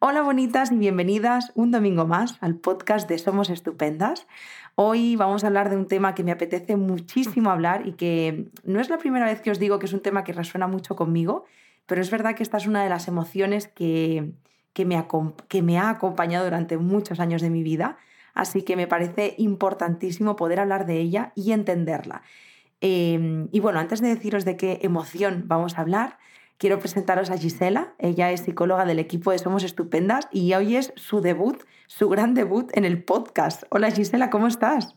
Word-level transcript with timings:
Hola 0.00 0.22
bonitas 0.22 0.70
y 0.70 0.76
bienvenidas 0.76 1.50
un 1.56 1.72
domingo 1.72 2.06
más 2.06 2.38
al 2.40 2.54
podcast 2.54 3.08
de 3.08 3.18
Somos 3.18 3.50
Estupendas. 3.50 4.28
Hoy 4.76 5.16
vamos 5.16 5.42
a 5.42 5.48
hablar 5.48 5.70
de 5.70 5.76
un 5.76 5.88
tema 5.88 6.14
que 6.14 6.22
me 6.22 6.30
apetece 6.30 6.76
muchísimo 6.76 7.50
hablar 7.50 7.84
y 7.84 7.94
que 7.94 8.48
no 8.62 8.78
es 8.78 8.90
la 8.90 8.98
primera 8.98 9.26
vez 9.26 9.40
que 9.40 9.50
os 9.50 9.58
digo 9.58 9.80
que 9.80 9.86
es 9.86 9.92
un 9.92 9.98
tema 9.98 10.22
que 10.22 10.32
resuena 10.32 10.68
mucho 10.68 10.94
conmigo, 10.94 11.46
pero 11.86 12.00
es 12.00 12.12
verdad 12.12 12.36
que 12.36 12.44
esta 12.44 12.58
es 12.58 12.68
una 12.68 12.84
de 12.84 12.88
las 12.88 13.08
emociones 13.08 13.66
que, 13.66 14.30
que, 14.72 14.84
me, 14.84 15.04
que 15.48 15.62
me 15.62 15.78
ha 15.80 15.90
acompañado 15.90 16.44
durante 16.44 16.78
muchos 16.78 17.18
años 17.18 17.42
de 17.42 17.50
mi 17.50 17.64
vida, 17.64 17.96
así 18.34 18.62
que 18.62 18.76
me 18.76 18.86
parece 18.86 19.34
importantísimo 19.36 20.36
poder 20.36 20.60
hablar 20.60 20.86
de 20.86 21.00
ella 21.00 21.32
y 21.34 21.50
entenderla. 21.50 22.22
Em, 22.80 23.48
y 23.50 23.58
bueno, 23.58 23.80
antes 23.80 24.00
de 24.00 24.14
deciros 24.14 24.44
de 24.44 24.56
qué 24.56 24.78
emoción 24.82 25.42
vamos 25.46 25.76
a 25.76 25.80
hablar, 25.80 26.18
quiero 26.58 26.80
presentaros 26.80 27.30
a 27.30 27.38
Gisela. 27.38 27.94
Ella 27.98 28.30
es 28.30 28.40
psicóloga 28.40 28.84
del 28.84 28.98
equipo 28.98 29.30
de 29.30 29.38
Somos 29.38 29.62
Estupendas 29.62 30.28
y 30.32 30.52
hoy 30.54 30.76
es 30.76 30.92
su 30.96 31.20
debut, 31.20 31.62
su 31.86 32.08
gran 32.08 32.34
debut 32.34 32.70
en 32.76 32.84
el 32.84 33.02
podcast. 33.02 33.62
Hola 33.70 33.90
Gisela, 33.90 34.28
¿cómo 34.28 34.48
estás? 34.48 34.96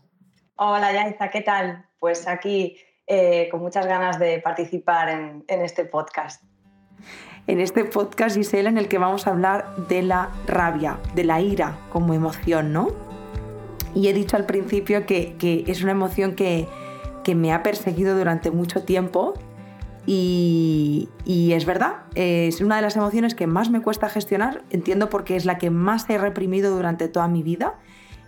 Hola 0.56 0.92
Yaiza, 0.92 1.30
¿qué 1.30 1.42
tal? 1.42 1.86
Pues 2.00 2.28
aquí 2.28 2.78
eh, 3.08 3.48
con 3.52 3.62
muchas 3.62 3.86
ganas 3.86 4.20
de 4.20 4.40
participar 4.40 5.10
en, 5.10 5.46
en 5.48 5.62
este 5.62 5.86
podcast. 5.86 6.44
En 7.48 7.60
este 7.60 7.86
podcast, 7.86 8.36
Gisela, 8.36 8.70
en 8.70 8.78
el 8.78 8.88
que 8.88 8.98
vamos 8.98 9.26
a 9.26 9.32
hablar 9.32 9.76
de 9.88 10.04
la 10.04 10.30
rabia, 10.46 11.00
de 11.16 11.24
la 11.24 11.42
ira 11.42 11.78
como 11.92 12.14
emoción, 12.14 12.74
¿no? 12.74 12.90
Y 13.96 14.08
he 14.08 14.14
dicho 14.14 14.38
al 14.38 14.46
principio 14.46 15.06
que, 15.06 15.36
que 15.38 15.64
es 15.68 15.82
una 15.82 15.92
emoción 15.92 16.36
que, 16.36 16.68
que 17.24 17.36
me 17.36 17.52
ha 17.52 17.64
perseguido 17.64 18.16
durante 18.16 18.52
mucho 18.52 18.84
tiempo 18.84 19.34
y, 20.06 21.10
es 21.54 21.66
verdad, 21.66 22.04
es 22.16 22.62
una 22.62 22.78
de 22.78 22.82
las 22.82 22.96
emociones 22.96 23.36
que 23.36 23.48
más 23.48 23.70
me 23.70 23.82
cuesta 23.82 24.10
gestionar, 24.10 24.64
entiendo 24.70 25.10
porque 25.10 25.36
es 25.36 25.46
la 25.46 25.58
que 25.58 25.70
más 25.70 26.10
he 26.10 26.18
reprimido 26.18 26.76
durante 26.76 27.08
toda 27.08 27.28
mi 27.28 27.44
vida 27.44 27.76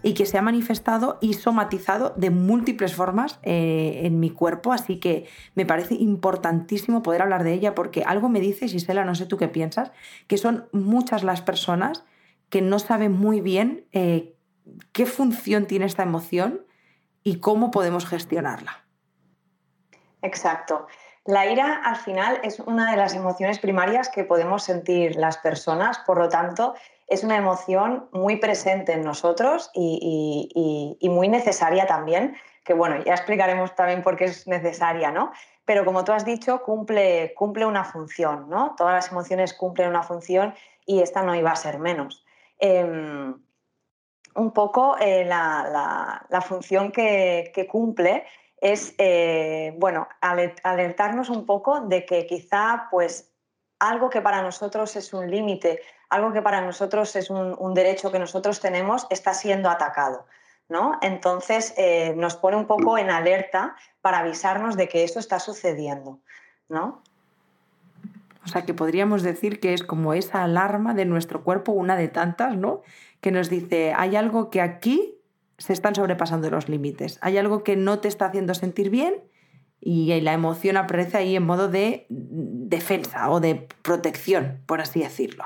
y 0.03 0.13
que 0.13 0.25
se 0.25 0.37
ha 0.37 0.41
manifestado 0.41 1.17
y 1.21 1.33
somatizado 1.33 2.13
de 2.17 2.29
múltiples 2.29 2.93
formas 2.93 3.39
eh, 3.41 4.01
en 4.03 4.19
mi 4.19 4.29
cuerpo, 4.29 4.73
así 4.73 4.99
que 4.99 5.27
me 5.55 5.65
parece 5.65 5.95
importantísimo 5.95 7.01
poder 7.01 7.21
hablar 7.21 7.43
de 7.43 7.53
ella 7.53 7.73
porque 7.73 8.03
algo 8.05 8.29
me 8.29 8.41
dice, 8.41 8.67
Gisela, 8.67 9.05
no 9.05 9.15
sé 9.15 9.25
tú 9.25 9.37
qué 9.37 9.47
piensas, 9.47 9.91
que 10.27 10.37
son 10.37 10.67
muchas 10.73 11.23
las 11.23 11.41
personas 11.41 12.03
que 12.49 12.61
no 12.61 12.79
saben 12.79 13.13
muy 13.13 13.41
bien 13.41 13.85
eh, 13.93 14.35
qué 14.91 15.05
función 15.05 15.65
tiene 15.65 15.85
esta 15.85 16.03
emoción 16.03 16.65
y 17.23 17.39
cómo 17.39 17.71
podemos 17.71 18.05
gestionarla. 18.05 18.83
Exacto. 20.21 20.87
La 21.25 21.45
ira 21.45 21.81
al 21.85 21.95
final 21.95 22.39
es 22.43 22.59
una 22.59 22.91
de 22.91 22.97
las 22.97 23.15
emociones 23.15 23.59
primarias 23.59 24.09
que 24.09 24.25
podemos 24.25 24.63
sentir 24.63 25.15
las 25.15 25.37
personas, 25.37 25.99
por 25.99 26.17
lo 26.17 26.27
tanto 26.27 26.73
es 27.07 27.23
una 27.23 27.37
emoción 27.37 28.09
muy 28.11 28.37
presente 28.37 28.91
en 28.93 29.03
nosotros 29.03 29.71
y, 29.73 30.97
muy 31.09 31.27
necesaria 31.29 31.85
también, 31.85 32.35
que 32.65 32.73
bueno, 32.73 33.01
ya 33.03 33.13
explicaremos 33.13 33.73
también 33.75 34.03
por 34.03 34.17
qué 34.17 34.25
es 34.25 34.47
necesaria, 34.47 35.11
¿no? 35.11 35.31
Pero 35.63 35.85
como 35.85 36.03
tú 36.03 36.11
has 36.11 36.25
dicho, 36.25 36.61
cumple, 36.61 37.33
cumple 37.35 37.65
una 37.65 37.85
función, 37.85 38.49
¿no? 38.49 38.75
Todas 38.75 38.93
las 38.93 39.11
emociones 39.11 39.53
cumplen 39.53 39.89
una 39.89 40.03
función 40.03 40.53
y 40.85 41.01
esta 41.01 41.23
no 41.23 41.35
iba 41.35 41.51
a 41.51 41.55
ser 41.55 41.79
menos. 41.79 42.25
Em, 42.59 43.33
un 44.35 44.51
poco 44.51 44.97
eh, 44.99 45.23
la, 45.23 46.43
función 46.45 46.91
que, 46.91 47.51
que 47.53 47.67
cumple 47.67 48.25
es, 48.63 48.95
eh, 48.97 49.75
bueno, 49.77 50.07
alertarnos 50.21 51.29
un 51.29 51.45
poco 51.45 51.81
de 51.81 52.05
que 52.05 52.25
quizá, 52.25 52.87
pues, 52.89 53.29
algo 53.77 54.09
que 54.09 54.21
para 54.21 54.41
nosotros 54.41 54.95
es 54.95 55.13
un 55.13 55.29
límite, 55.29 55.81
algo 56.09 56.31
que 56.31 56.41
para 56.41 56.61
nosotros 56.61 57.13
es 57.17 57.29
un, 57.29 57.73
derecho 57.73 58.09
que 58.09 58.19
nosotros 58.19 58.61
tenemos, 58.61 59.05
está 59.09 59.33
siendo 59.33 59.69
atacado. 59.69 60.25
¿no? 60.69 60.97
Entonces 61.01 61.73
eh, 61.75 62.13
nos 62.15 62.37
pone 62.37 62.55
un 62.55 62.65
poco 62.65 62.97
en 62.97 63.09
alerta 63.09 63.75
para 63.99 64.19
avisarnos 64.19 64.77
de 64.77 64.87
que 64.87 65.03
eso 65.03 65.19
está 65.19 65.39
sucediendo. 65.39 66.19
¿no? 66.69 67.03
O 68.45 68.47
sea 68.47 68.61
que 68.61 68.73
podríamos 68.73 69.23
decir 69.23 69.59
que 69.59 69.73
es 69.73 69.83
como 69.83 70.13
esa 70.13 70.41
alarma 70.43 70.93
de 70.93 71.03
nuestro 71.03 71.43
cuerpo, 71.43 71.73
una 71.73 71.97
de 71.97 72.07
tantas, 72.07 72.55
¿no? 72.55 72.81
Que 73.19 73.31
nos 73.31 73.49
dice, 73.49 73.93
hay 73.95 74.15
algo 74.15 74.49
que 74.49 74.61
aquí 74.61 75.12
se 75.63 75.71
están 75.71 75.95
sobrepasando 75.95 76.49
los 76.49 76.67
límites. 76.67 77.17
Hay 77.21 77.37
algo 77.37 77.63
que 77.63 77.77
no 77.77 77.99
te 77.99 78.09
está 78.09 78.25
haciendo 78.25 78.53
sentir 78.53 78.89
bien 78.89 79.23
y 79.79 80.19
la 80.19 80.33
emoción 80.33 80.75
aparece 80.75 81.17
ahí 81.17 81.37
en 81.37 81.45
modo 81.45 81.69
de 81.69 82.05
defensa 82.09 83.29
o 83.29 83.39
de 83.39 83.69
protección, 83.81 84.61
por 84.65 84.81
así 84.81 84.99
decirlo. 84.99 85.45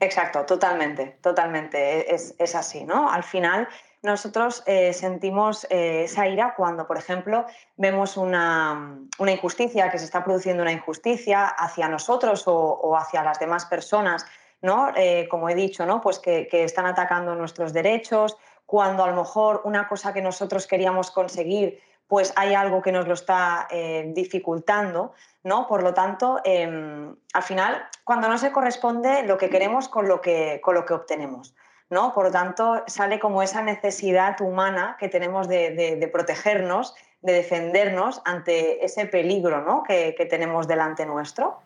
Exacto, 0.00 0.46
totalmente, 0.46 1.18
totalmente. 1.20 2.14
Es, 2.14 2.54
así, 2.54 2.84
¿no? 2.84 3.10
Al 3.10 3.22
final 3.22 3.68
nosotros 4.02 4.62
eh, 4.66 4.94
sentimos 4.94 5.66
eh, 5.68 6.04
esa 6.04 6.26
ira 6.26 6.54
cuando, 6.56 6.86
por 6.86 6.96
ejemplo, 6.96 7.44
vemos 7.76 8.16
una, 8.16 8.98
injusticia, 9.18 9.90
que 9.90 9.98
se 9.98 10.06
está 10.06 10.24
produciendo 10.24 10.62
una 10.62 10.72
injusticia 10.72 11.46
hacia 11.48 11.86
nosotros 11.88 12.44
o, 12.46 12.96
hacia 12.96 13.22
las 13.22 13.38
demás 13.38 13.66
personas, 13.66 14.24
¿no? 14.62 14.88
Eh, 14.96 15.28
como 15.30 15.50
he 15.50 15.54
dicho, 15.54 15.84
¿no? 15.84 16.00
Pues 16.00 16.18
que 16.18 16.48
están 16.50 16.86
atacando 16.86 17.34
nuestros 17.34 17.74
derechos 17.74 18.38
cuando 18.66 19.04
a 19.04 19.08
lo 19.08 19.16
mejor 19.16 19.62
una 19.64 19.88
cosa 19.88 20.12
que 20.12 20.22
nosotros 20.22 20.66
queríamos 20.66 21.10
conseguir, 21.10 21.80
pues 22.06 22.32
hay 22.36 22.54
algo 22.54 22.82
que 22.82 22.92
nos 22.92 23.06
lo 23.08 23.14
está 23.14 23.66
eh, 23.70 24.04
dificultando, 24.14 25.12
¿no? 25.42 25.66
Por 25.66 25.82
lo 25.82 25.94
tanto, 25.94 26.40
em, 26.44 27.16
al 27.32 27.42
final, 27.42 27.82
cuando 28.04 28.28
no 28.28 28.38
se 28.38 28.52
corresponde 28.52 29.22
lo 29.22 29.38
que 29.38 29.48
queremos 29.48 29.88
con 29.88 30.08
lo 30.08 30.20
que, 30.20 30.60
con 30.62 30.74
lo 30.74 30.84
que 30.84 30.94
obtenemos, 30.94 31.54
¿no? 31.90 32.12
Por 32.14 32.26
lo 32.26 32.30
tanto, 32.30 32.82
sale 32.86 33.18
como 33.18 33.42
esa 33.42 33.62
necesidad 33.62 34.40
humana 34.40 34.96
que 34.98 35.08
tenemos 35.08 35.48
de, 35.48 36.08
protegernos, 36.12 36.94
de 37.22 37.32
defendernos 37.32 38.20
ante 38.24 38.84
ese 38.84 39.06
peligro 39.06 39.62
¿no? 39.62 39.82
que, 39.82 40.14
que 40.16 40.26
tenemos 40.26 40.68
delante 40.68 41.06
nuestro. 41.06 41.58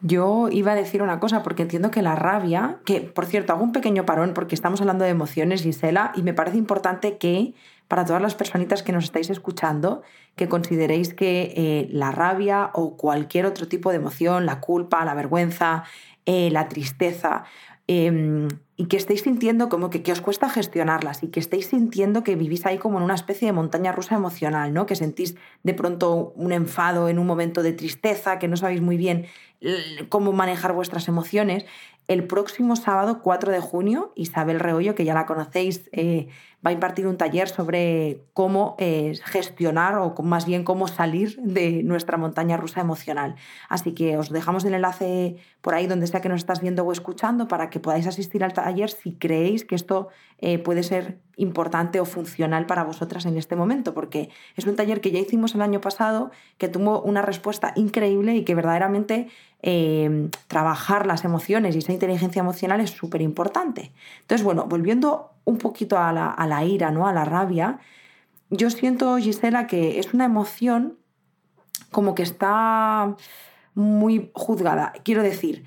Yo 0.00 0.48
iba 0.50 0.72
a 0.72 0.76
decir 0.76 1.02
una 1.02 1.18
cosa 1.18 1.42
porque 1.42 1.62
entiendo 1.62 1.90
que 1.90 2.02
la 2.02 2.14
rabia, 2.14 2.78
que 2.84 3.00
por 3.00 3.26
cierto 3.26 3.52
hago 3.52 3.64
un 3.64 3.72
pequeño 3.72 4.06
parón 4.06 4.32
porque 4.32 4.54
estamos 4.54 4.80
hablando 4.80 5.04
de 5.04 5.10
emociones, 5.10 5.62
Gisela, 5.62 6.12
y 6.14 6.22
me 6.22 6.34
parece 6.34 6.56
importante 6.56 7.18
que 7.18 7.54
para 7.88 8.04
todas 8.04 8.22
las 8.22 8.34
personitas 8.34 8.82
que 8.82 8.92
nos 8.92 9.04
estáis 9.04 9.30
escuchando, 9.30 10.02
que 10.36 10.48
consideréis 10.48 11.14
que 11.14 11.52
eh, 11.56 11.88
la 11.90 12.12
rabia 12.12 12.70
o 12.74 12.96
cualquier 12.96 13.46
otro 13.46 13.66
tipo 13.66 13.90
de 13.90 13.96
emoción, 13.96 14.46
la 14.46 14.60
culpa, 14.60 15.04
la 15.04 15.14
vergüenza, 15.14 15.84
eh, 16.26 16.50
la 16.50 16.68
tristeza, 16.68 17.44
Em, 17.88 18.48
y 18.80 18.86
que 18.86 18.96
estéis 18.96 19.22
sintiendo 19.22 19.68
como 19.68 19.90
que, 19.90 20.04
que, 20.04 20.12
os 20.12 20.20
cuesta 20.20 20.48
gestionarlas 20.48 21.24
y 21.24 21.28
que 21.28 21.40
estéis 21.40 21.66
sintiendo 21.66 22.22
que 22.22 22.36
vivís 22.36 22.64
ahí 22.64 22.78
como 22.78 22.98
en 22.98 23.04
una 23.04 23.16
especie 23.16 23.46
de 23.46 23.52
montaña 23.52 23.90
rusa 23.90 24.14
emocional, 24.14 24.72
¿no? 24.72 24.86
Que 24.86 24.94
sentís 24.94 25.34
de 25.64 25.74
pronto 25.74 26.32
un 26.36 26.52
enfado 26.52 27.08
en 27.08 27.18
un 27.18 27.26
momento 27.26 27.64
de 27.64 27.72
tristeza, 27.72 28.38
que 28.38 28.46
no 28.46 28.56
sabéis 28.56 28.80
muy 28.80 28.96
bien 28.96 29.26
cómo 30.08 30.32
manejar 30.32 30.72
vuestras 30.72 31.08
emociones. 31.08 31.66
El 32.08 32.26
próximo 32.26 32.74
sábado 32.74 33.20
4 33.22 33.52
de 33.52 33.60
junio, 33.60 34.12
Isabel 34.16 34.60
Reollo, 34.60 34.94
que 34.94 35.04
ya 35.04 35.12
la 35.12 35.26
conocéis, 35.26 35.90
eh, 35.92 36.28
va 36.66 36.70
a 36.70 36.72
impartir 36.72 37.06
un 37.06 37.18
taller 37.18 37.50
sobre 37.50 38.24
cómo 38.32 38.76
eh, 38.78 39.12
gestionar 39.26 39.96
o 39.98 40.14
más 40.22 40.46
bien 40.46 40.64
cómo 40.64 40.88
salir 40.88 41.36
de 41.42 41.82
nuestra 41.82 42.16
montaña 42.16 42.56
rusa 42.56 42.80
emocional. 42.80 43.36
Así 43.68 43.92
que 43.92 44.16
os 44.16 44.30
dejamos 44.30 44.64
el 44.64 44.72
enlace 44.72 45.36
por 45.60 45.74
ahí 45.74 45.86
donde 45.86 46.06
sea 46.06 46.22
que 46.22 46.30
nos 46.30 46.40
estás 46.40 46.62
viendo 46.62 46.82
o 46.82 46.92
escuchando 46.92 47.46
para 47.46 47.68
que 47.68 47.78
podáis 47.78 48.06
asistir 48.06 48.42
al 48.42 48.54
taller 48.54 48.88
si 48.88 49.12
creéis 49.12 49.66
que 49.66 49.74
esto 49.74 50.08
eh, 50.40 50.58
puede 50.58 50.82
ser 50.82 51.18
importante 51.36 52.00
o 52.00 52.04
funcional 52.04 52.66
para 52.66 52.84
vosotras 52.84 53.26
en 53.26 53.36
este 53.36 53.56
momento, 53.56 53.94
porque 53.94 54.30
es 54.56 54.66
un 54.66 54.76
taller 54.76 55.00
que 55.00 55.10
ya 55.10 55.18
hicimos 55.18 55.54
el 55.54 55.62
año 55.62 55.80
pasado, 55.80 56.30
que 56.58 56.68
tuvo 56.68 57.00
una 57.02 57.22
respuesta 57.22 57.72
increíble 57.76 58.34
y 58.36 58.44
que 58.44 58.54
verdaderamente 58.54 59.28
eh, 59.62 60.28
trabajar 60.46 61.06
las 61.06 61.24
emociones 61.24 61.74
y 61.74 61.78
esa 61.78 61.92
inteligencia 61.92 62.40
emocional 62.40 62.80
es 62.80 62.90
súper 62.90 63.22
importante. 63.22 63.92
Entonces, 64.20 64.44
bueno, 64.44 64.66
volviendo 64.68 65.32
un 65.44 65.58
poquito 65.58 65.98
a 65.98 66.12
la, 66.12 66.28
a 66.28 66.46
la 66.46 66.64
ira, 66.64 66.90
¿no? 66.90 67.06
a 67.06 67.12
la 67.12 67.24
rabia, 67.24 67.78
yo 68.50 68.70
siento, 68.70 69.16
Gisela, 69.18 69.66
que 69.66 69.98
es 69.98 70.14
una 70.14 70.24
emoción 70.24 70.98
como 71.90 72.14
que 72.14 72.22
está 72.22 73.16
muy 73.74 74.30
juzgada. 74.34 74.92
Quiero 75.04 75.22
decir, 75.22 75.64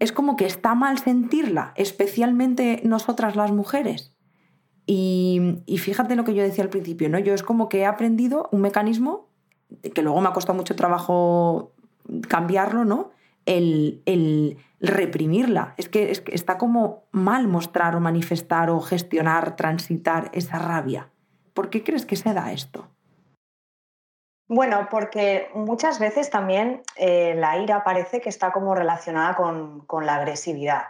es 0.00 0.12
como 0.12 0.36
que 0.36 0.46
está 0.46 0.74
mal 0.74 0.98
sentirla, 0.98 1.72
especialmente 1.76 2.80
nosotras 2.84 3.36
las 3.36 3.52
mujeres. 3.52 4.16
Y, 4.86 5.62
y, 5.66 5.78
fíjate 5.78 6.16
lo 6.16 6.24
que 6.24 6.34
yo 6.34 6.42
decía 6.42 6.64
al 6.64 6.70
principio, 6.70 7.08
¿no? 7.08 7.20
Yo 7.20 7.32
es 7.32 7.44
como 7.44 7.68
que 7.68 7.80
he 7.80 7.86
aprendido 7.86 8.48
un 8.50 8.60
mecanismo 8.62 9.28
que 9.94 10.02
luego 10.02 10.20
me 10.20 10.28
ha 10.28 10.32
costado 10.32 10.56
mucho 10.56 10.74
trabajo 10.74 11.74
cambiarlo, 12.28 12.84
¿no? 12.84 13.10
El, 13.46 14.02
el 14.06 14.56
reprimirla. 14.80 15.74
Es 15.76 15.88
que, 15.88 16.10
es 16.10 16.20
que 16.20 16.34
está 16.34 16.58
como 16.58 17.04
mal 17.12 17.46
mostrar 17.46 17.94
o 17.94 18.00
manifestar 18.00 18.70
o 18.70 18.80
gestionar, 18.80 19.54
transitar 19.54 20.30
esa 20.34 20.58
rabia. 20.58 21.10
¿Por 21.54 21.70
qué 21.70 21.84
crees 21.84 22.06
que 22.06 22.16
se 22.16 22.32
da 22.34 22.52
esto? 22.52 22.88
Bueno, 24.52 24.88
porque 24.90 25.48
muchas 25.54 26.00
veces 26.00 26.28
también 26.28 26.82
eh, 26.96 27.34
la 27.36 27.58
ira 27.58 27.84
parece 27.84 28.20
que 28.20 28.28
está 28.28 28.50
como 28.50 28.74
relacionada 28.74 29.36
con, 29.36 29.86
la 30.04 30.16
agresividad, 30.16 30.88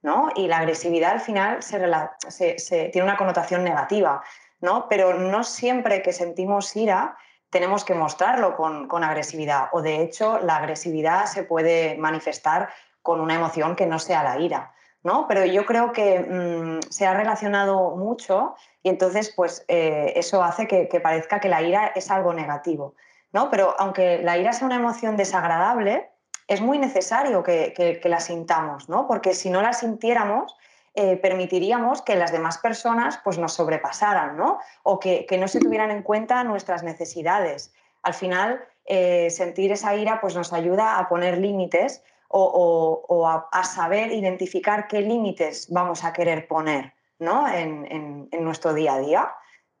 ¿no? 0.00 0.30
Y 0.36 0.46
la 0.46 0.58
agresividad 0.58 1.10
al 1.10 1.20
final 1.20 1.60
se, 1.60 2.88
tiene 2.92 3.02
una 3.02 3.16
connotación 3.16 3.64
negativa, 3.64 4.22
¿no? 4.60 4.86
Pero 4.88 5.14
no 5.14 5.42
siempre 5.42 6.02
que 6.02 6.12
sentimos 6.12 6.76
ira 6.76 7.16
tenemos 7.50 7.84
que 7.84 7.94
mostrarlo 7.94 8.54
con, 8.54 8.86
con 8.86 9.02
agresividad. 9.02 9.70
O 9.72 9.82
de 9.82 10.02
hecho, 10.02 10.38
la 10.38 10.58
agresividad 10.58 11.26
se 11.26 11.42
puede 11.42 11.96
manifestar 11.96 12.68
con 13.02 13.20
una 13.20 13.34
emoción 13.34 13.74
que 13.74 13.86
no 13.86 13.98
sea 13.98 14.22
la 14.22 14.38
ira. 14.38 14.72
¿No? 15.02 15.26
Pero 15.28 15.44
yo 15.44 15.64
creo 15.64 15.92
que 15.92 16.20
mm, 16.20 16.90
se 16.90 17.06
ha 17.06 17.14
relacionado 17.14 17.96
mucho 17.96 18.54
y 18.82 18.88
entonces 18.88 19.32
pues 19.34 19.64
eh, 19.68 20.12
eso 20.16 20.42
hace 20.42 20.66
que, 20.66 21.00
parezca 21.00 21.40
que 21.40 21.48
la 21.48 21.62
ira 21.62 21.92
es 21.94 22.10
algo 22.10 22.34
negativo, 22.34 22.94
¿no? 23.32 23.50
Pero 23.50 23.74
aunque 23.78 24.18
la 24.22 24.36
ira 24.38 24.52
sea 24.52 24.66
una 24.66 24.76
emoción 24.76 25.16
desagradable, 25.16 26.10
es 26.48 26.60
muy 26.60 26.78
necesario 26.78 27.42
que, 27.42 28.00
la 28.04 28.20
sintamos, 28.20 28.88
¿no? 28.88 29.06
Porque 29.06 29.34
si 29.34 29.50
no 29.50 29.62
la 29.62 29.72
sintiéramos, 29.72 30.56
eh, 30.94 31.16
permitiríamos 31.16 32.02
que 32.02 32.16
las 32.16 32.32
demás 32.32 32.58
personas 32.58 33.20
pues, 33.22 33.38
nos 33.38 33.52
sobrepasaran, 33.52 34.36
¿no? 34.36 34.58
O 34.82 34.98
que, 34.98 35.26
no 35.38 35.46
se 35.46 35.60
tuvieran 35.60 35.92
en 35.92 36.02
cuenta 36.02 36.42
nuestras 36.42 36.82
necesidades. 36.82 37.72
Al 38.02 38.14
final, 38.14 38.64
eh, 38.84 39.30
sentir 39.30 39.70
esa 39.70 39.94
ira 39.94 40.20
pues, 40.20 40.34
nos 40.34 40.52
ayuda 40.52 40.98
a 40.98 41.08
poner 41.08 41.38
límites 41.38 42.02
o, 42.32 43.48
a, 43.52 43.64
saber 43.64 44.12
identificar 44.12 44.86
qué 44.88 45.00
límites 45.00 45.68
vamos 45.70 46.04
a 46.04 46.12
querer 46.12 46.46
poner 46.46 46.94
¿no? 47.18 47.46
en, 47.48 48.28
nuestro 48.40 48.72
día 48.72 48.94
a 48.94 49.00
día. 49.00 49.32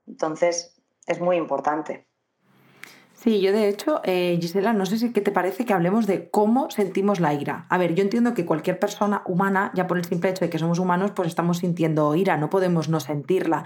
Entonces, 0.06 0.80
es 1.06 1.20
muy 1.20 1.36
importante. 1.36 2.06
Sí, 3.14 3.42
yo 3.42 3.52
de 3.52 3.68
hecho, 3.68 4.00
eh, 4.02 4.38
Gisela, 4.40 4.72
no 4.72 4.86
sé 4.86 4.96
si 4.98 5.12
qué 5.12 5.20
te 5.20 5.30
parece 5.30 5.66
que 5.66 5.74
hablemos 5.74 6.06
de 6.06 6.30
cómo 6.30 6.70
sentimos 6.70 7.20
la 7.20 7.34
ira. 7.34 7.66
A 7.68 7.76
ver, 7.76 7.94
yo 7.94 8.02
entiendo 8.02 8.32
que 8.32 8.46
cualquier 8.46 8.78
persona 8.78 9.22
humana, 9.26 9.72
ya 9.74 9.86
por 9.86 9.98
el 9.98 10.06
simple 10.06 10.30
hecho 10.30 10.46
de 10.46 10.50
que 10.50 10.58
somos 10.58 10.78
humanos, 10.78 11.10
pues 11.14 11.28
estamos 11.28 11.58
sintiendo 11.58 12.14
ira, 12.16 12.38
no 12.38 12.48
podemos 12.48 12.88
no 12.88 12.98
sentirla. 12.98 13.64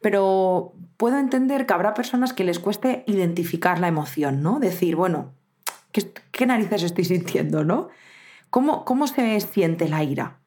Pero 0.00 0.74
puedo 0.96 1.18
entender 1.18 1.66
que 1.66 1.74
habrá 1.74 1.94
personas 1.94 2.32
que 2.32 2.44
les 2.44 2.60
cueste 2.60 3.02
identificar 3.08 3.80
la 3.80 3.88
emoción, 3.88 4.40
¿no? 4.40 4.60
Decir, 4.60 4.94
bueno, 4.94 5.32
¿qué, 5.90 6.12
qué 6.30 6.46
narices 6.46 6.84
estoy 6.84 7.04
sintiendo, 7.04 7.64
no? 7.64 7.88
¿Cómo, 8.52 9.06
se 9.06 9.40
siente 9.40 9.88
la 9.88 10.02
ira? 10.02 10.38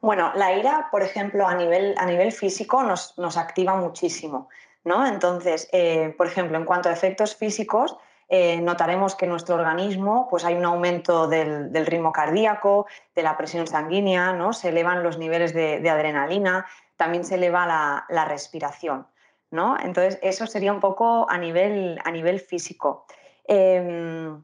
Bueno, 0.00 0.32
la 0.34 0.56
ira, 0.56 0.88
por 0.90 1.02
ejemplo, 1.02 1.46
a 1.46 1.54
nivel, 1.54 1.94
a 1.98 2.06
nivel 2.06 2.32
físico 2.32 2.82
nos, 2.82 3.18
nos 3.18 3.36
activa 3.36 3.76
muchísimo. 3.76 4.48
¿no? 4.84 5.06
Entonces, 5.06 5.68
eh, 5.70 6.14
por 6.16 6.26
ejemplo, 6.26 6.56
en 6.56 6.64
cuanto 6.64 6.88
a 6.88 6.92
efectos 6.92 7.36
físicos, 7.36 7.98
eh, 8.30 8.58
notaremos 8.62 9.14
que 9.16 9.26
en 9.26 9.32
nuestro 9.32 9.56
organismo 9.56 10.26
pues 10.30 10.46
hay 10.46 10.54
un 10.54 10.64
aumento 10.64 11.28
del, 11.28 11.70
ritmo 11.84 12.10
cardíaco, 12.10 12.86
de 13.14 13.22
la 13.22 13.36
presión 13.36 13.66
sanguínea, 13.66 14.32
¿no? 14.32 14.54
se 14.54 14.70
elevan 14.70 15.02
los 15.02 15.18
niveles 15.18 15.52
de, 15.52 15.90
adrenalina, 15.90 16.64
también 16.96 17.24
se 17.24 17.34
eleva 17.34 17.66
la, 18.08 18.24
respiración. 18.24 19.06
¿no? 19.50 19.76
Entonces, 19.78 20.18
eso 20.22 20.46
sería 20.46 20.72
un 20.72 20.80
poco 20.80 21.28
a 21.28 21.36
nivel, 21.36 22.00
a 22.02 22.10
nivel 22.10 22.40
físico. 22.40 23.04
Em, 23.46 24.42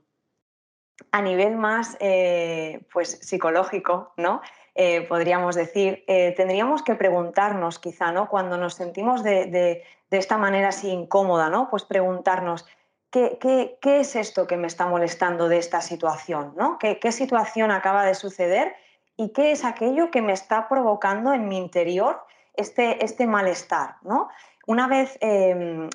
a 1.13 1.23
nivel 1.23 1.57
más 1.57 1.97
eh, 2.01 2.81
pues, 2.93 3.19
psicológico, 3.23 4.13
¿no? 4.17 4.41
Eh, 4.75 5.03
podríamos 5.03 5.57
decir, 5.57 6.05
eh, 6.07 6.33
tendríamos 6.37 6.83
que 6.83 6.95
preguntarnos 6.95 7.79
quizá, 7.79 8.13
¿no? 8.13 8.29
Cuando 8.29 8.57
nos 8.57 8.75
sentimos 8.75 9.23
de, 9.23 9.83
esta 10.11 10.39
manera 10.39 10.69
así 10.69 10.89
incómoda, 10.89 11.51
¿no? 11.51 11.69
Pues 11.69 11.85
preguntarnos, 11.85 12.67
¿qué, 13.11 13.79
es 13.83 14.17
esto 14.17 14.47
que 14.47 14.57
me 14.57 14.69
está 14.69 14.87
molestando 14.87 15.49
de 15.49 15.59
esta 15.59 15.81
situación? 15.81 16.55
¿no? 16.57 16.79
¿Qué, 16.79 16.99
¿Qué, 16.99 17.13
situación 17.13 17.71
acaba 17.71 18.05
de 18.05 18.15
suceder 18.15 18.75
y 19.17 19.31
qué 19.31 19.53
es 19.53 19.65
aquello 19.65 20.11
que 20.11 20.23
me 20.23 20.33
está 20.33 20.69
provocando 20.69 21.33
en 21.33 21.49
mi 21.49 21.59
interior 21.59 22.25
este, 22.55 23.05
este 23.05 23.27
malestar? 23.27 23.97
¿no? 24.03 24.29
Una 24.67 24.87
vez 24.89 25.19
em, 25.21 25.89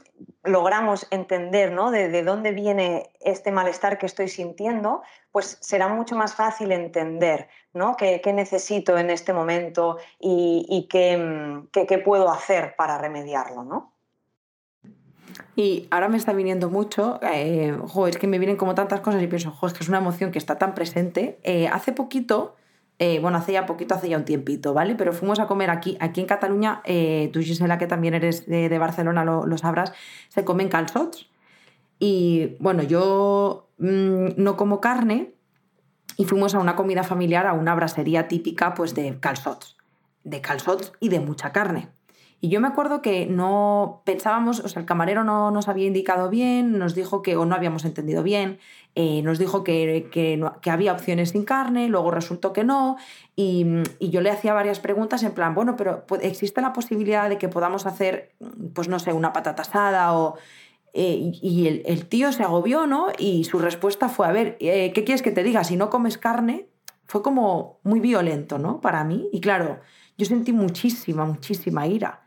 logramos 0.43 1.07
entender 1.11 1.71
¿no? 1.71 1.91
de, 1.91 2.23
dónde 2.23 2.51
viene 2.51 3.11
este 3.21 3.51
malestar 3.51 3.97
que 3.97 4.05
estoy 4.05 4.27
sintiendo, 4.27 5.01
pues 5.31 5.57
será 5.61 5.87
mucho 5.87 6.15
más 6.15 6.35
fácil 6.35 6.71
entender 6.71 7.47
¿no? 7.73 7.95
qué, 7.95 8.21
necesito 8.33 8.97
en 8.97 9.09
este 9.09 9.33
momento 9.33 9.97
y, 10.19 10.87
em, 10.93 11.67
qué, 11.67 11.97
puedo 11.99 12.29
hacer 12.29 12.75
para 12.75 12.97
remediarlo. 12.97 13.63
¿no? 13.63 13.93
Y 15.55 15.87
ahora 15.91 16.09
me 16.09 16.17
está 16.17 16.33
viniendo 16.33 16.69
mucho, 16.69 17.19
eh, 17.21 17.77
es 18.07 18.17
que 18.17 18.27
me 18.27 18.39
vienen 18.39 18.57
como 18.57 18.75
tantas 18.75 19.01
cosas 19.01 19.21
y 19.21 19.27
pienso, 19.27 19.51
jo, 19.51 19.67
es 19.67 19.73
que 19.73 19.83
es 19.83 19.89
una 19.89 19.99
emoción 19.99 20.31
que 20.31 20.39
está 20.39 20.57
tan 20.57 20.73
presente. 20.73 21.39
Eh, 21.43 21.67
hace 21.67 21.93
poquito 21.93 22.55
eh, 22.97 23.19
bueno, 23.19 23.37
hace 23.37 23.51
ya 23.51 23.65
poquito, 23.65 23.93
hace 23.93 24.07
ya 24.07 24.17
un 24.17 24.23
tiempito, 24.23 24.73
¿vale? 24.73 24.95
Pero 24.95 25.11
fuimos 25.11 25.39
a 25.39 25.47
comer 25.47 25.69
aquí, 25.69 25.97
aquí 25.99 26.21
en 26.21 26.27
Cataluña, 26.27 26.81
eh, 26.85 27.29
tú 27.33 27.41
Gisela, 27.41 27.77
que 27.77 27.87
también 27.87 28.13
eres 28.13 28.45
de, 28.45 28.77
Barcelona, 28.79 29.25
lo, 29.25 29.57
sabrás, 29.57 29.91
se 30.29 30.45
comen 30.45 30.69
calzots. 30.69 31.29
Y 31.99 32.55
bueno, 32.59 32.83
yo 32.83 33.69
mm, 33.79 34.27
no 34.37 34.55
como 34.55 34.79
carne 34.79 35.33
y 36.17 36.25
fuimos 36.25 36.55
a 36.55 36.59
una 36.59 36.75
comida 36.75 37.03
familiar, 37.03 37.47
a 37.47 37.53
una 37.53 37.75
brasería 37.75 38.27
típica 38.27 38.73
pues 38.73 38.95
de 38.95 39.19
calzots, 39.19 39.77
de 40.23 40.41
calzots 40.41 40.93
y 41.01 41.09
de 41.09 41.19
mucha 41.19 41.51
carne. 41.51 41.89
Y 42.45 42.49
yo 42.49 42.61
me 42.61 42.67
acuerdo 42.67 43.01
que 43.01 43.25
no 43.25 44.03
pensábamos, 44.05 44.59
o 44.59 44.67
sea, 44.67 44.79
el 44.79 44.85
camarero 44.85 45.23
no 45.23 45.49
nos 45.49 45.67
había 45.67 45.87
indicado 45.87 46.29
bien, 46.29 46.77
nos 46.77 46.93
dijo 46.93 47.23
que 47.23 47.35
o 47.35 47.43
no 47.43 47.55
habíamos 47.55 47.85
entendido 47.85 48.21
bien, 48.21 48.59
eh, 48.93 49.23
nos 49.23 49.39
dijo 49.39 49.63
que, 49.63 50.09
que, 50.11 50.69
había 50.69 50.93
opciones 50.93 51.31
sin 51.31 51.43
carne, 51.43 51.87
luego 51.87 52.11
resultó 52.11 52.53
que 52.53 52.63
no, 52.63 52.97
y, 53.35 53.65
yo 53.99 54.21
le 54.21 54.29
hacía 54.29 54.53
varias 54.53 54.79
preguntas 54.79 55.23
en 55.23 55.31
plan, 55.31 55.55
bueno, 55.55 55.75
pero 55.75 56.05
¿existe 56.21 56.61
la 56.61 56.71
posibilidad 56.71 57.29
de 57.29 57.39
que 57.39 57.49
podamos 57.49 57.87
hacer, 57.87 58.35
pues 58.75 58.89
no 58.89 58.99
sé, 58.99 59.11
una 59.11 59.33
patata 59.33 59.63
asada 59.63 60.13
o... 60.13 60.35
Eh, 60.93 61.31
y 61.41 61.83
el, 61.83 62.05
tío 62.05 62.31
se 62.31 62.43
agobió, 62.43 62.85
¿no? 62.85 63.07
Y 63.17 63.45
su 63.45 63.57
respuesta 63.57 64.07
fue, 64.07 64.27
a 64.27 64.31
ver, 64.31 64.55
eh, 64.59 64.93
¿qué 64.93 65.03
quieres 65.03 65.23
que 65.23 65.31
te 65.31 65.43
diga? 65.43 65.63
Si 65.63 65.77
no 65.77 65.89
comes 65.89 66.19
carne, 66.19 66.67
fue 67.05 67.23
como 67.23 67.79
muy 67.81 67.99
violento, 67.99 68.59
¿no? 68.59 68.81
Para 68.81 69.03
mí. 69.03 69.27
Y 69.33 69.41
claro, 69.41 69.79
yo 70.17 70.25
sentí 70.27 70.53
muchísima, 70.53 71.25
muchísima 71.25 71.87
ira. 71.87 72.24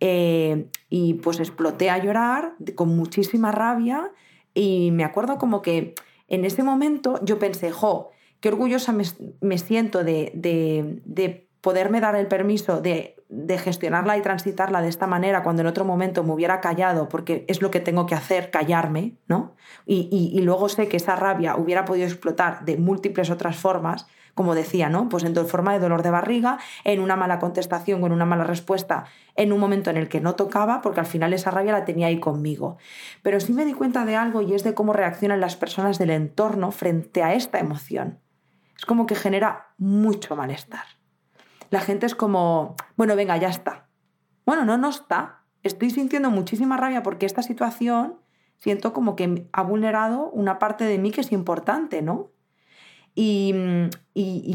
Eh, 0.00 0.66
y 0.90 1.14
pues 1.14 1.38
exploté 1.38 1.88
a 1.88 1.98
llorar 1.98 2.54
con 2.74 2.94
muchísima 2.96 3.52
rabia 3.52 4.10
y 4.52 4.90
me 4.92 5.04
acuerdo 5.04 5.38
como 5.38 5.62
que 5.62 5.94
en 6.28 6.44
ese 6.44 6.62
momento 6.62 7.20
yo 7.24 7.38
pensé, 7.38 7.70
jo, 7.70 8.10
qué 8.40 8.48
orgullosa 8.48 8.92
me, 8.92 9.58
siento 9.58 10.04
de, 10.04 10.32
de, 10.34 11.48
poderme 11.60 12.00
dar 12.00 12.14
el 12.16 12.26
permiso 12.26 12.80
de, 12.80 13.16
de, 13.28 13.56
gestionarla 13.58 14.18
y 14.18 14.22
transitarla 14.22 14.82
de 14.82 14.88
esta 14.88 15.06
manera 15.06 15.42
cuando 15.42 15.62
en 15.62 15.68
otro 15.68 15.84
momento 15.84 16.22
me 16.22 16.32
hubiera 16.32 16.60
callado, 16.60 17.08
porque 17.08 17.44
es 17.48 17.62
lo 17.62 17.70
que 17.70 17.80
tengo 17.80 18.04
que 18.04 18.14
hacer, 18.14 18.50
callarme, 18.50 19.14
¿no? 19.28 19.54
Y, 19.86 20.30
y 20.34 20.42
luego 20.42 20.68
sé 20.68 20.88
que 20.88 20.98
esa 20.98 21.16
rabia 21.16 21.56
hubiera 21.56 21.84
podido 21.86 22.06
explotar 22.06 22.64
de 22.64 22.76
múltiples 22.76 23.30
otras 23.30 23.56
formas, 23.56 24.06
como 24.34 24.54
decía, 24.54 24.88
¿no? 24.88 25.08
Pues 25.08 25.24
en 25.24 25.34
forma 25.46 25.72
de 25.72 25.78
dolor 25.78 26.02
de 26.02 26.10
barriga, 26.10 26.58
en 26.82 27.00
una 27.00 27.16
mala 27.16 27.38
contestación, 27.38 28.00
con 28.00 28.12
una 28.12 28.24
mala 28.24 28.44
respuesta, 28.44 29.04
en 29.36 29.52
un 29.52 29.60
momento 29.60 29.90
en 29.90 29.96
el 29.96 30.08
que 30.08 30.20
no 30.20 30.34
tocaba, 30.34 30.82
porque 30.82 31.00
al 31.00 31.06
final 31.06 31.32
esa 31.32 31.50
rabia 31.50 31.72
la 31.72 31.84
tenía 31.84 32.08
ahí 32.08 32.18
conmigo. 32.18 32.76
Pero 33.22 33.40
sí 33.40 33.52
me 33.52 33.64
di 33.64 33.74
cuenta 33.74 34.04
de 34.04 34.16
algo 34.16 34.42
y 34.42 34.54
es 34.54 34.64
de 34.64 34.74
cómo 34.74 34.92
reaccionan 34.92 35.40
las 35.40 35.56
personas 35.56 35.98
del 35.98 36.10
entorno 36.10 36.70
frente 36.72 37.22
a 37.22 37.34
esta 37.34 37.58
emoción. 37.58 38.20
Es 38.76 38.84
como 38.84 39.06
que 39.06 39.14
genera 39.14 39.68
mucho 39.78 40.36
malestar. 40.36 40.84
La 41.70 41.80
gente 41.80 42.06
es 42.06 42.14
como, 42.14 42.76
bueno, 42.96 43.16
venga, 43.16 43.36
ya 43.36 43.48
está. 43.48 43.88
Bueno, 44.44 44.64
no, 44.64 44.76
no 44.76 44.90
está. 44.90 45.44
Estoy 45.62 45.90
sintiendo 45.90 46.30
muchísima 46.30 46.76
rabia 46.76 47.02
porque 47.02 47.26
esta 47.26 47.42
situación 47.42 48.18
siento 48.58 48.92
como 48.92 49.16
que 49.16 49.48
ha 49.52 49.62
vulnerado 49.62 50.30
una 50.30 50.58
parte 50.58 50.84
de 50.84 50.98
mí 50.98 51.10
que 51.10 51.20
es 51.20 51.32
importante, 51.32 52.02
¿no? 52.02 52.33
Y, 53.14 53.54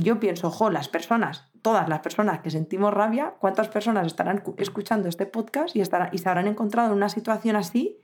yo 0.04 0.20
pienso, 0.20 0.48
ojo, 0.48 0.70
las 0.70 0.89
personas, 0.89 1.46
todas 1.62 1.88
las 1.88 2.00
personas 2.00 2.39
que 2.39 2.50
sentimos 2.50 2.94
rabia, 2.94 3.36
¿cuántas 3.39 3.70
personas 3.70 4.08
estarán 4.08 4.44
escuchando 4.58 5.08
este 5.08 5.25
podcast 5.25 5.75
y, 5.75 5.82
estarán, 5.82 6.10
y 6.12 6.18
se 6.18 6.30
habrán 6.30 6.48
encontrado 6.48 6.89
en 6.89 6.98
una 6.98 7.10
situación 7.10 7.56
así 7.56 8.00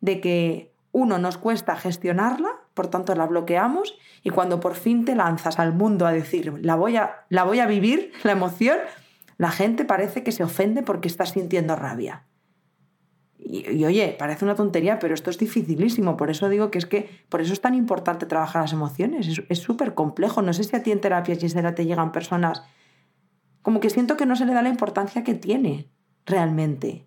de 0.00 0.20
que 0.20 0.72
uno 0.92 1.18
nos 1.18 1.36
cuesta 1.36 1.76
gestionarla, 1.76 2.50
por 2.74 2.88
tanto 2.88 3.14
la 3.14 3.26
bloqueamos 3.26 3.98
y 4.22 4.30
cuando 4.30 4.60
por 4.60 4.74
fin 4.74 5.04
te 5.04 5.14
lanzas 5.14 5.58
al 5.58 5.72
mundo 5.72 6.06
a 6.06 6.12
decir, 6.12 6.52
la 6.64 6.76
voy 6.76 6.96
a, 6.96 7.26
la 7.28 7.44
voy 7.44 7.60
a 7.60 7.66
vivir, 7.66 8.12
la 8.22 8.32
emoción, 8.32 8.78
la 9.36 9.50
gente 9.50 9.84
parece 9.84 10.22
que 10.22 10.32
se 10.32 10.42
ofende 10.42 10.82
porque 10.82 11.08
estás 11.08 11.30
sintiendo 11.30 11.76
rabia. 11.76 12.24
Y, 13.38 13.84
oye, 13.84 14.16
parece 14.18 14.44
una 14.44 14.54
tontería, 14.54 14.98
pero 14.98 15.14
esto 15.14 15.30
es 15.30 15.38
dificilísimo. 15.38 16.16
Por 16.16 16.30
eso 16.30 16.48
digo 16.48 16.70
que 16.70 16.78
es 16.78 16.86
que, 16.86 17.08
por 17.28 17.40
eso 17.40 17.52
es 17.52 17.60
tan 17.60 17.74
importante 17.74 18.26
trabajar 18.26 18.62
las 18.62 18.72
emociones. 18.72 19.40
Es 19.48 19.58
súper 19.58 19.94
complejo. 19.94 20.42
No 20.42 20.52
sé 20.52 20.64
si 20.64 20.74
a 20.76 20.82
ti 20.82 20.92
en 20.92 21.00
terapia, 21.00 21.36
Gisela, 21.36 21.74
te 21.74 21.86
llegan 21.86 22.12
personas 22.12 22.62
como 23.62 23.80
que 23.80 23.90
siento 23.90 24.16
que 24.16 24.26
no 24.26 24.34
se 24.34 24.46
le 24.46 24.54
da 24.54 24.62
la 24.62 24.68
importancia 24.70 25.24
que 25.24 25.34
tiene 25.34 25.90
realmente. 26.24 27.06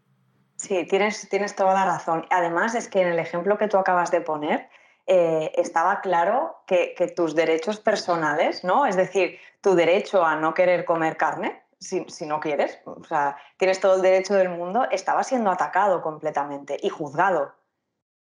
Sí, 0.57 0.85
tienes, 0.87 1.27
tienes 1.29 1.55
toda 1.55 1.73
la 1.73 1.85
razón. 1.85 2.25
Además, 2.29 2.75
es 2.75 2.87
que 2.87 3.01
en 3.01 3.07
el 3.07 3.19
ejemplo 3.19 3.57
que 3.57 3.67
tú 3.67 3.77
acabas 3.77 4.11
de 4.11 4.21
poner, 4.21 4.69
eh, 5.07 5.51
estaba 5.55 6.01
claro 6.01 6.61
que, 6.67 6.93
tus 7.15 7.35
derechos 7.35 7.79
personales, 7.79 8.63
¿no? 8.63 8.85
Es 8.85 8.95
decir, 8.95 9.39
tu 9.61 9.73
derecho 9.73 10.23
a 10.23 10.35
no 10.35 10.53
querer 10.53 10.85
comer 10.85 11.17
carne, 11.17 11.60
si, 11.81 12.25
no 12.25 12.39
quieres, 12.39 12.79
o 12.85 13.03
sea, 13.03 13.37
tienes 13.57 13.79
todo 13.79 13.95
el 13.95 14.01
derecho 14.01 14.35
del 14.35 14.49
mundo, 14.49 14.87
estaba 14.91 15.23
siendo 15.23 15.49
atacado 15.49 16.01
completamente 16.01 16.77
y 16.81 16.89
juzgado, 16.89 17.53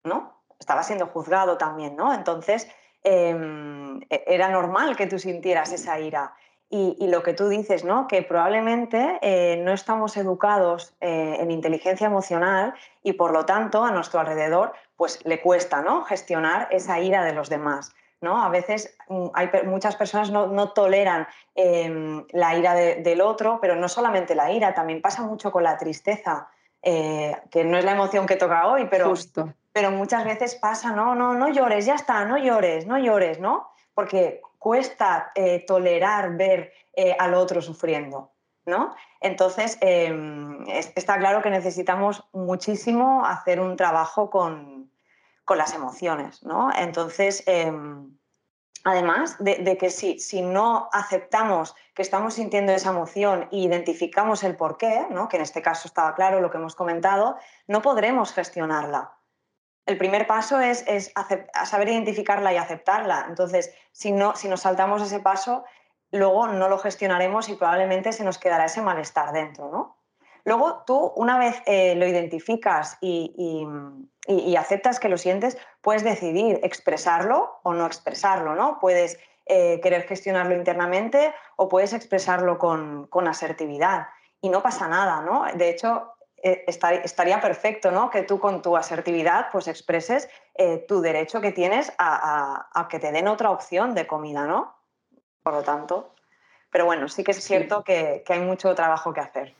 ¿no? 0.03 0.41
Estaba 0.59 0.81
siendo 0.83 1.07
juzgado 1.07 1.57
también, 1.57 1.95
¿no? 1.97 2.13
Entonces, 2.13 2.69
em, 3.03 4.01
e, 4.09 4.23
era 4.27 4.47
normal 4.50 4.95
que 4.95 5.07
tú 5.07 5.19
sintieras 5.19 5.73
esa 5.73 6.00
ira. 6.00 6.33
Y, 6.69 7.07
lo 7.07 7.21
que 7.21 7.33
tú 7.33 7.50
dices, 7.50 7.83
¿no? 7.83 8.07
que 8.07 8.23
probablemente 8.23 9.19
eh, 9.21 9.57
no 9.57 9.73
estamos 9.73 10.17
educados 10.17 10.95
eh, 11.01 11.38
en 11.39 11.51
inteligencia 11.51 12.07
emocional 12.07 12.73
y 13.03 13.13
por 13.13 13.31
lo 13.31 13.45
tanto 13.45 13.83
a 13.83 13.91
nuestro 13.91 14.21
alrededor 14.21 14.73
pues 14.95 15.23
le 15.23 15.39
cuesta 15.39 15.83
¿no? 15.83 16.03
gestionar 16.03 16.67
esa 16.71 17.00
ira 17.00 17.23
de 17.25 17.33
los 17.33 17.47
demás. 17.47 17.93
¿No? 18.23 18.41
A 18.41 18.49
veces 18.49 18.95
mm, 19.09 19.27
hay, 19.33 19.49
muchas 19.65 19.95
personas 19.95 20.31
no, 20.31 20.69
toleran 20.71 21.27
em, 21.53 22.25
la 22.31 22.57
ira 22.57 22.73
del 22.73 23.21
otro, 23.21 23.59
pero 23.61 23.75
no 23.75 23.87
solamente 23.89 24.33
la 24.33 24.51
ira, 24.51 24.73
también 24.73 25.01
pasa 25.01 25.21
mucho 25.21 25.51
con 25.51 25.63
la 25.63 25.77
tristeza, 25.77 26.47
eh, 26.81 27.35
que 27.51 27.63
no 27.63 27.77
es 27.77 27.85
la 27.85 27.91
emoción 27.91 28.25
que 28.25 28.37
toca 28.37 28.67
hoy, 28.67 28.87
pero, 28.89 29.13
pero 29.71 29.91
muchas 29.91 30.23
veces 30.23 30.55
pasa, 30.55 30.91
no, 30.91 31.13
no, 31.13 31.33
no 31.33 31.49
llores, 31.49 31.85
ya 31.85 31.95
está, 31.95 32.25
no 32.25 32.37
llores, 32.37 32.87
no 32.87 32.97
llores, 32.97 33.39
¿no? 33.39 33.67
Porque 33.93 34.41
cuesta 34.57 35.31
eh, 35.35 35.65
tolerar 35.67 36.35
ver 36.37 36.71
eh, 36.95 37.15
al 37.19 37.33
otro 37.33 37.61
sufriendo. 37.61 38.31
¿no? 38.65 38.95
Entonces, 39.19 39.77
em, 39.81 40.63
está 40.69 41.17
claro 41.17 41.41
que 41.41 41.49
necesitamos 41.49 42.23
muchísimo 42.31 43.25
hacer 43.25 43.59
un 43.59 43.75
trabajo 43.75 44.29
con, 44.29 44.82
las 45.57 45.73
emociones. 45.73 46.43
¿no? 46.43 46.69
Entonces, 46.75 47.43
em, 47.45 48.17
además 48.83 49.35
de, 49.39 49.77
que 49.77 49.89
si, 49.89 50.19
si, 50.19 50.41
no 50.41 50.89
aceptamos 50.91 51.75
que 51.93 52.01
estamos 52.01 52.35
sintiendo 52.35 52.71
esa 52.71 52.89
emoción 52.89 53.50
e 53.51 53.57
identificamos 53.57 54.43
el 54.43 54.55
porqué, 54.55 55.07
¿no? 55.09 55.27
que 55.27 55.38
en 55.38 55.43
este 55.43 55.62
caso 55.62 55.88
estaba 55.88 56.15
claro 56.15 56.41
lo 56.41 56.51
que 56.51 56.57
hemos 56.57 56.75
comentado, 56.75 57.38
no 57.67 57.81
podremos 57.81 58.33
gestionarla 58.33 59.17
el 59.85 59.97
primer 59.97 60.27
paso 60.27 60.59
es, 60.59 60.85
saber 61.65 61.89
identificarla 61.89 62.53
y 62.53 62.57
aceptarla. 62.57 63.25
Entonces, 63.27 63.73
si, 63.91 64.12
no, 64.12 64.35
si 64.35 64.47
nos 64.47 64.62
saltamos 64.62 65.01
ese 65.01 65.19
paso, 65.19 65.65
luego 66.12 66.47
no 66.47 66.69
lo 66.69 66.77
gestionaremos 66.77 67.50
y 67.50 67.55
probablemente 67.55 68.13
se 68.13 68.23
nos 68.23 68.38
quedará 68.38 68.65
ese 68.65 68.81
malestar 68.81 69.33
dentro, 69.33 69.69
¿no? 69.71 69.97
Luego 70.45 70.83
tú, 70.85 71.13
una 71.15 71.38
vez 71.38 71.62
eh, 71.65 71.95
lo 71.95 72.05
identificas 72.05 72.97
y, 73.00 73.65
aceptas 74.57 75.00
que 75.00 75.09
lo 75.09 75.17
sientes, 75.17 75.57
puedes 75.81 76.03
decidir 76.03 76.59
expresarlo 76.63 77.59
o 77.63 77.73
no 77.73 77.85
expresarlo, 77.85 78.55
¿no? 78.55 78.79
Puedes 78.79 79.19
eh, 79.45 79.79
querer 79.81 80.03
gestionarlo 80.03 80.55
internamente 80.55 81.33
o 81.55 81.67
puedes 81.67 81.93
expresarlo 81.93 82.57
con, 82.57 83.07
con 83.07 83.27
asertividad 83.27 84.07
y 84.41 84.50
no 84.50 84.62
pasa 84.62 84.88
nada, 84.88 85.21
¿no? 85.21 85.45
De 85.53 85.69
hecho, 85.69 86.13
eh, 86.41 86.65
estaría 86.67 87.39
perfecto 87.39 87.91
¿no? 87.91 88.09
que 88.09 88.23
tú 88.23 88.39
con 88.39 88.62
tu 88.62 88.75
asertividad 88.75 89.47
pues 89.51 89.69
expreses 89.69 90.29
tu 90.88 91.01
derecho 91.01 91.41
que 91.41 91.51
tienes 91.51 91.91
a, 91.97 92.88
que 92.89 93.00
te 93.00 93.12
den 93.12 93.27
otra 93.27 93.50
opción 93.50 93.95
de 93.95 94.05
comida, 94.05 94.45
¿no? 94.45 94.75
Por 95.41 95.53
lo 95.53 95.63
tanto, 95.63 96.13
pero 96.69 96.85
bueno, 96.85 97.07
sí 97.07 97.23
que 97.23 97.31
es 97.31 97.43
cierto 97.43 97.83
Que, 97.83 98.23
hay 98.27 98.39
mucho 98.39 98.75
trabajo 98.75 99.13
que 99.13 99.21
hacer. 99.21 99.55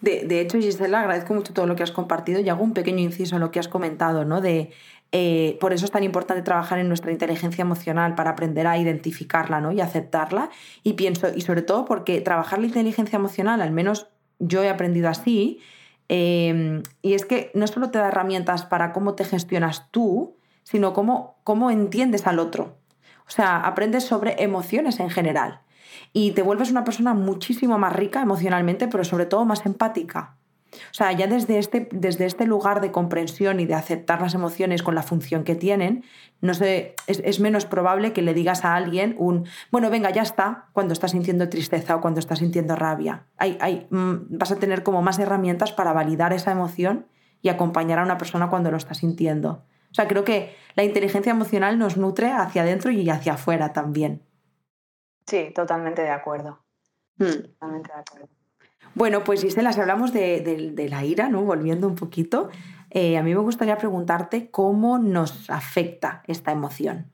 De, 0.00 0.40
hecho, 0.40 0.58
Gisela, 0.58 1.00
agradezco 1.00 1.34
mucho 1.34 1.52
todo 1.52 1.66
lo 1.66 1.76
que 1.76 1.82
has 1.82 1.90
compartido 1.90 2.40
y 2.40 2.48
hago 2.48 2.64
un 2.64 2.72
pequeño 2.72 3.00
inciso 3.00 3.34
en 3.34 3.40
lo 3.40 3.50
que 3.50 3.58
has 3.58 3.68
comentado, 3.68 4.24
¿no? 4.24 4.40
De, 4.40 4.70
eh, 5.12 5.58
por 5.60 5.72
eso 5.72 5.84
es 5.84 5.90
tan 5.90 6.04
importante 6.04 6.42
trabajar 6.42 6.78
en 6.78 6.88
nuestra 6.88 7.12
inteligencia 7.12 7.62
emocional 7.62 8.14
para 8.14 8.30
aprender 8.30 8.66
a 8.66 8.78
identificarla 8.78 9.60
¿no? 9.60 9.72
y 9.72 9.80
aceptarla. 9.80 10.50
Y 10.82 10.94
pienso, 10.94 11.28
y 11.34 11.42
sobre 11.42 11.62
todo 11.62 11.84
porque 11.84 12.20
trabajar 12.20 12.60
la 12.60 12.66
inteligencia 12.66 13.16
emocional, 13.16 13.60
al 13.60 13.72
menos 13.72 14.08
yo 14.38 14.62
he 14.62 14.70
aprendido 14.70 15.08
así, 15.08 15.60
Em, 16.12 16.82
y 17.02 17.14
es 17.14 17.24
que 17.24 17.52
no 17.54 17.68
solo 17.68 17.92
te 17.92 17.98
da 17.98 18.08
herramientas 18.08 18.66
para 18.66 18.92
cómo 18.92 19.14
te 19.14 19.24
gestionas 19.24 19.92
tú, 19.92 20.34
sino 20.64 20.92
cómo, 20.92 21.36
cómo 21.44 21.70
entiendes 21.70 22.26
al 22.26 22.40
otro. 22.40 22.78
O 23.28 23.30
sea, 23.30 23.58
aprendes 23.58 24.02
sobre 24.06 24.42
emociones 24.42 24.98
en 24.98 25.08
general 25.08 25.60
y 26.12 26.32
te 26.32 26.42
vuelves 26.42 26.70
una 26.70 26.84
persona 26.84 27.14
muchísimo 27.14 27.78
más 27.78 27.92
rica 27.92 28.22
emocionalmente, 28.22 28.88
pero 28.88 29.04
sobre 29.04 29.26
todo 29.26 29.44
más 29.44 29.64
empática. 29.66 30.36
O 30.72 30.94
sea, 30.94 31.12
ya 31.12 31.26
desde 31.26 31.58
este, 31.58 31.88
desde 31.92 32.26
este 32.26 32.46
lugar 32.46 32.80
de 32.80 32.92
comprensión 32.92 33.60
y 33.60 33.66
de 33.66 33.74
aceptar 33.74 34.20
las 34.20 34.34
emociones 34.34 34.82
con 34.82 34.94
la 34.94 35.02
función 35.02 35.44
que 35.44 35.54
tienen, 35.54 36.04
no 36.40 36.54
sé, 36.54 36.94
es, 37.06 37.40
menos 37.40 37.66
probable 37.66 38.12
que 38.12 38.22
le 38.22 38.34
digas 38.34 38.64
a 38.64 38.76
alguien 38.76 39.14
un, 39.18 39.46
bueno, 39.70 39.90
venga, 39.90 40.10
ya 40.10 40.22
está, 40.22 40.68
cuando 40.72 40.92
estás 40.92 41.10
sintiendo 41.10 41.48
tristeza 41.48 41.96
o 41.96 42.00
cuando 42.00 42.20
estás 42.20 42.38
sintiendo 42.38 42.76
rabia. 42.76 43.24
Hay, 43.36 43.58
hay, 43.60 43.86
mm, 43.90 44.38
vas 44.38 44.52
a 44.52 44.56
tener 44.56 44.82
como 44.82 45.02
más 45.02 45.18
herramientas 45.18 45.72
para 45.72 45.92
validar 45.92 46.32
esa 46.32 46.52
emoción 46.52 47.06
y 47.42 47.48
acompañar 47.48 47.98
a 47.98 48.04
una 48.04 48.18
persona 48.18 48.48
cuando 48.48 48.70
lo 48.70 48.76
está 48.76 48.94
sintiendo. 48.94 49.64
O 49.90 49.94
sea, 49.94 50.06
creo 50.06 50.24
que 50.24 50.54
la 50.76 50.84
inteligencia 50.84 51.32
emocional 51.32 51.78
nos 51.78 51.96
nutre 51.96 52.30
hacia 52.30 52.62
adentro 52.62 52.90
y 52.90 53.08
hacia 53.10 53.34
afuera 53.34 53.72
también. 53.72 54.22
Sí, 55.30 55.52
totalmente 55.54 56.02
de 56.02 56.10
acuerdo. 56.10 56.58
Hmm. 57.16 57.42
Totalmente 57.42 57.92
de 57.92 58.00
acuerdo. 58.00 58.28
Bueno, 58.96 59.22
pues 59.22 59.42
Gisela, 59.42 59.72
si 59.72 59.80
hablamos 59.80 60.12
de, 60.12 60.88
la 60.90 61.04
ira, 61.04 61.28
¿no? 61.28 61.42
Volviendo 61.42 61.86
un 61.86 61.94
poquito, 61.94 62.50
eh, 62.90 63.16
a 63.16 63.22
mí 63.22 63.32
me 63.32 63.40
gustaría 63.40 63.78
preguntarte 63.78 64.50
cómo 64.50 64.98
nos 64.98 65.48
afecta 65.48 66.24
esta 66.26 66.50
emoción. 66.50 67.12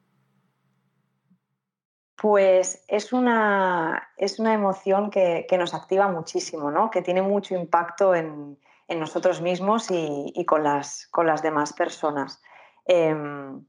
Pues 2.17 2.83
es 2.89 3.13
una, 3.13 4.09
es 4.17 4.39
una 4.39 4.55
emoción 4.55 5.11
que, 5.11 5.47
nos 5.59 5.75
activa 5.75 6.09
muchísimo, 6.09 6.71
¿no? 6.71 6.91
que 6.91 7.03
tiene 7.03 7.21
mucho 7.21 7.55
impacto 7.55 8.15
en, 8.15 8.59
nosotros 8.89 9.43
mismos 9.43 9.89
y, 9.91 10.43
con, 10.47 10.65
las, 10.65 11.07
con, 11.09 11.27
las, 11.27 11.43
demás 11.43 11.75
personas. 11.75 12.41
Em, 12.87 13.67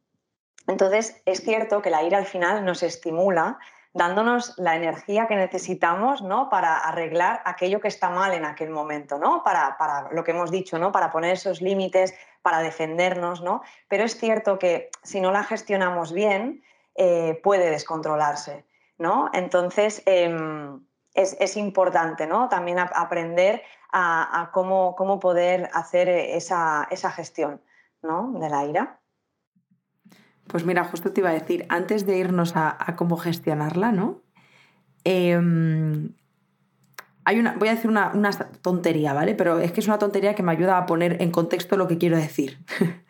entonces, 0.68 1.22
es 1.26 1.42
cierto 1.42 1.82
que 1.82 1.90
la 1.90 2.04
ira 2.04 2.20
al 2.20 2.26
final 2.26 2.64
nos 2.64 2.84
estimula 2.84 3.60
dándonos 3.98 4.54
la 4.58 4.76
energía 4.76 5.28
que 5.28 5.36
necesitamos 5.36 6.22
¿no? 6.22 6.50
para 6.50 6.78
arreglar 6.78 7.42
aquello 7.46 7.82
que 7.82 7.88
está 7.88 8.10
mal 8.10 8.34
en 8.34 8.46
aquel 8.46 8.70
momento, 8.70 9.18
¿no? 9.18 9.44
para, 9.44 9.76
lo 10.12 10.24
que 10.24 10.32
hemos 10.32 10.52
dicho, 10.52 10.78
¿no? 10.78 10.92
para 10.92 11.12
poner 11.12 11.34
esos 11.34 11.62
límites, 11.62 12.14
para 12.44 12.60
defendernos. 12.60 13.42
¿no? 13.42 13.62
Pero 13.88 14.04
es 14.04 14.18
cierto 14.18 14.60
que 14.60 14.90
si 15.04 15.20
no 15.20 15.32
la 15.32 15.44
gestionamos 15.44 16.14
bien, 16.14 16.64
eh, 16.96 17.40
puede 17.44 17.72
descontrolarse. 17.72 18.66
¿no? 19.00 19.32
Entonces, 19.34 20.04
em, 20.06 20.80
es, 21.14 21.58
importante 21.58 22.28
¿no? 22.28 22.48
también 22.50 22.78
aprender 22.78 23.64
a, 23.92 24.52
cómo, 24.54 24.96
cómo, 24.96 25.20
poder 25.20 25.72
hacer 25.74 26.08
esa, 26.08 26.88
esa 26.92 27.10
gestión 27.10 27.62
¿no? 28.04 28.32
de 28.34 28.50
la 28.50 28.66
ira. 28.66 29.00
Pues 30.48 30.66
mira, 30.66 30.84
justo 30.86 31.12
te 31.12 31.22
iba 31.22 31.30
a 31.30 31.34
decir, 31.34 31.66
antes 31.70 32.06
de 32.06 32.18
irnos 32.18 32.54
a, 32.56 32.78
cómo 32.96 33.18
gestionarla, 33.18 33.92
¿no? 33.92 34.22
Em, 35.04 36.14
hay 37.26 37.40
una, 37.40 37.56
voy 37.58 37.68
a 37.68 37.76
decir 37.76 37.90
una, 37.90 38.12
tontería, 38.62 39.14
¿vale? 39.14 39.36
Pero 39.36 39.60
es 39.60 39.72
que 39.74 39.82
es 39.82 39.88
una 39.88 40.00
tontería 40.00 40.34
que 40.34 40.44
me 40.44 40.54
ayuda 40.54 40.78
a 40.78 40.86
poner 40.86 41.22
en 41.22 41.32
contexto 41.32 41.76
lo 41.76 41.88
que 41.88 41.98
quiero 41.98 42.18
decir. 42.18 42.60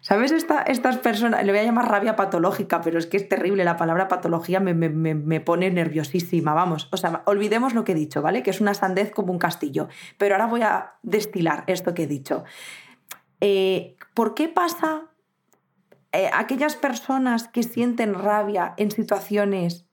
¿Sabes? 0.00 0.30
estas 0.30 0.98
personas, 0.98 1.44
le 1.44 1.50
voy 1.50 1.60
a 1.60 1.64
llamar 1.64 1.88
rabia 1.88 2.14
patológica, 2.14 2.80
pero 2.80 2.96
es 2.96 3.08
que 3.08 3.16
es 3.16 3.28
terrible, 3.28 3.64
la 3.64 3.76
palabra 3.76 4.06
patología 4.06 4.60
me, 4.60 4.72
me, 4.72 5.40
pone 5.40 5.68
nerviosísima, 5.70 6.54
vamos. 6.54 6.88
O 6.92 6.96
sea, 6.96 7.22
olvidemos 7.26 7.74
lo 7.74 7.82
que 7.82 7.90
he 7.90 7.94
dicho, 7.96 8.22
¿vale? 8.22 8.44
Que 8.44 8.50
es 8.50 8.60
una 8.60 8.74
sandez 8.74 9.10
como 9.10 9.32
un 9.32 9.40
castillo. 9.40 9.88
Pero 10.16 10.36
ahora 10.36 10.46
voy 10.46 10.62
a 10.62 10.94
destilar 11.02 11.64
esto 11.66 11.92
que 11.92 12.04
he 12.04 12.06
dicho. 12.06 12.44
Eh, 13.40 13.96
¿Por 14.14 14.34
qué 14.34 14.48
pasa 14.48 15.10
eh, 16.16 16.30
aquellas 16.32 16.76
personas 16.76 17.48
que 17.48 17.62
sienten 17.62 18.14
rabia 18.14 18.74
en 18.78 18.90
situaciones 18.90 19.86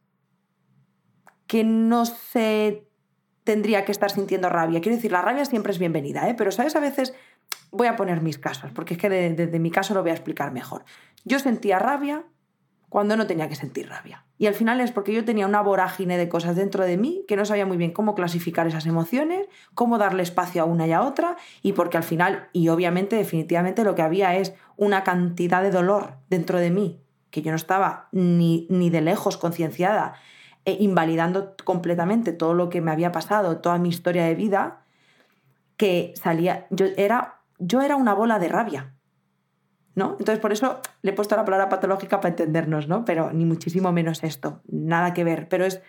que 1.47 1.63
no 1.63 2.05
se 2.05 2.87
tendría 3.43 3.83
que 3.83 3.91
estar 3.91 4.09
sintiendo 4.09 4.49
rabia. 4.49 4.79
Quiero 4.79 4.95
decir, 4.95 5.11
la 5.11 5.21
rabia 5.21 5.43
siempre 5.43 5.73
es 5.73 5.79
bienvenida, 5.79 6.29
¿eh? 6.29 6.33
pero 6.33 6.51
sabes, 6.51 6.77
a 6.77 6.79
veces 6.79 7.13
voy 7.71 7.87
a 7.87 7.97
poner 7.97 8.21
mis 8.21 8.37
casos, 8.37 8.71
porque 8.71 8.93
es 8.93 8.99
que 8.99 9.09
desde 9.09 9.59
mi 9.59 9.69
caso 9.69 9.93
lo 9.93 10.01
voy 10.01 10.11
a 10.11 10.13
explicar 10.13 10.53
mejor. 10.53 10.85
Yo 11.25 11.39
sentía 11.39 11.77
rabia 11.77 12.23
cuando 12.93 13.17
no 13.17 13.25
tenía 13.25 13.49
que 13.49 13.55
sentir 13.55 13.89
rabia. 13.89 14.23
Y 14.37 14.45
al 14.45 14.53
final 14.53 14.79
es 14.79 14.91
porque 14.91 15.13
yo 15.13 15.25
tenía 15.25 15.47
una 15.47 15.61
vorágine 15.61 16.15
de 16.15 16.29
cosas 16.29 16.55
dentro 16.55 16.85
de 16.85 16.95
mí 16.95 17.25
que 17.27 17.35
no 17.35 17.43
sabía 17.43 17.65
muy 17.65 17.75
bien 17.75 17.89
cómo 17.89 18.13
clasificar 18.13 18.67
esas 18.67 18.85
emociones, 18.85 19.47
cómo 19.73 19.97
darle 19.97 20.21
espacio 20.21 20.61
a 20.61 20.65
una 20.65 20.85
y 20.85 20.91
a 20.91 21.01
otra, 21.01 21.35
y 21.63 21.73
porque 21.73 21.97
al 21.97 22.03
final, 22.03 22.49
y 22.53 22.69
obviamente 22.69 23.15
definitivamente 23.15 23.83
lo 23.83 23.95
que 23.95 24.03
había 24.03 24.35
es 24.35 24.53
una 24.77 25.03
cantidad 25.03 25.63
de 25.63 25.71
dolor 25.71 26.17
dentro 26.29 26.59
de 26.59 26.69
mí, 26.69 27.01
que 27.31 27.41
yo 27.41 27.49
no 27.49 27.55
estaba 27.55 28.09
ni, 28.11 28.67
ni 28.69 28.91
de 28.91 29.01
lejos 29.01 29.37
concienciada, 29.37 30.13
e 30.63 30.77
invalidando 30.79 31.55
completamente 31.63 32.31
todo 32.31 32.53
lo 32.53 32.69
que 32.69 32.79
me 32.79 32.91
había 32.91 33.11
pasado, 33.11 33.57
toda 33.57 33.79
mi 33.79 33.89
historia 33.89 34.25
de 34.25 34.35
vida, 34.35 34.83
que 35.77 36.13
salía, 36.15 36.67
yo 36.69 36.85
era 36.95 37.39
yo 37.57 37.81
era 37.81 37.95
una 37.95 38.13
bola 38.13 38.37
de 38.37 38.49
rabia. 38.49 38.93
¿No? 39.95 40.15
Entonces, 40.17 40.39
por 40.39 40.51
eso 40.51 40.79
le 41.03 41.11
he 41.11 41.13
puesto 41.13 41.35
la 41.35 41.45
palabra 41.45 41.69
patológica 41.69 42.19
para 42.19 42.29
entendernos, 42.29 42.87
¿no? 42.87 43.05
Pero 43.05 43.31
ni 43.31 43.45
muchísimo 43.45 43.91
menos 43.91 44.23
esto, 44.23 44.61
nada 44.67 45.13
que 45.13 45.23
ver. 45.23 45.47
Pero 45.49 45.65
es, 45.65 45.81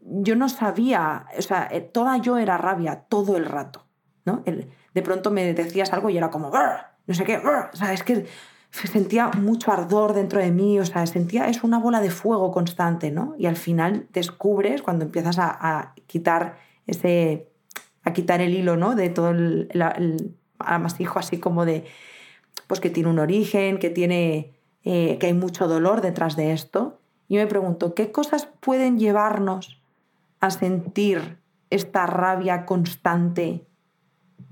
yo 0.00 0.36
no 0.36 0.48
sabía, 0.48 1.26
o 1.36 1.42
sea, 1.42 1.68
eh, 1.70 1.80
toda 1.80 2.16
yo 2.18 2.38
era 2.38 2.56
rabia 2.56 3.04
todo 3.08 3.36
el 3.36 3.44
rato, 3.44 3.84
¿no? 4.24 4.42
de 4.44 5.02
pronto 5.02 5.30
me 5.30 5.52
decías 5.52 5.92
algo 5.92 6.08
y 6.08 6.16
era 6.16 6.30
como, 6.30 6.50
no 6.50 7.14
sé 7.14 7.24
qué, 7.24 7.36
o 7.36 7.76
sea, 7.76 7.92
es 7.92 8.02
que 8.02 8.26
sentía 8.70 9.28
mucho 9.28 9.72
ardor 9.72 10.14
dentro 10.14 10.40
de 10.40 10.50
mí, 10.50 10.78
o 10.78 10.86
sea, 10.86 11.06
sentía, 11.06 11.48
es 11.48 11.64
una 11.64 11.78
bola 11.78 12.00
de 12.00 12.10
fuego 12.10 12.50
constante, 12.50 13.10
¿no? 13.10 13.34
Y 13.38 13.46
al 13.46 13.56
final 13.56 14.06
descubres, 14.12 14.82
cuando 14.82 15.04
empiezas 15.04 15.38
a, 15.38 15.94
quitar 16.06 16.58
ese, 16.86 17.48
a 18.04 18.12
quitar 18.12 18.40
el 18.40 18.54
hilo, 18.54 18.76
¿no? 18.76 18.94
De 18.94 19.10
todo 19.10 19.30
el, 19.30 19.68
el, 19.70 20.34
amasijo 20.58 21.18
así 21.18 21.38
como 21.38 21.66
de, 21.66 21.84
pues 22.66 22.80
que 22.80 22.90
tiene 22.90 23.08
un 23.08 23.18
origen, 23.18 23.78
que 23.78 23.90
tiene, 23.90 24.54
eh, 24.84 25.18
que 25.18 25.26
hay 25.26 25.34
mucho 25.34 25.68
dolor 25.68 26.00
detrás 26.00 26.36
de 26.36 26.52
esto. 26.52 27.00
Yo 27.28 27.40
me 27.40 27.46
pregunto, 27.46 27.94
¿qué 27.94 28.12
cosas 28.12 28.48
pueden 28.60 28.98
llevarnos 28.98 29.80
a 30.40 30.50
sentir 30.50 31.38
esta 31.70 32.06
rabia 32.06 32.66
constante 32.66 33.66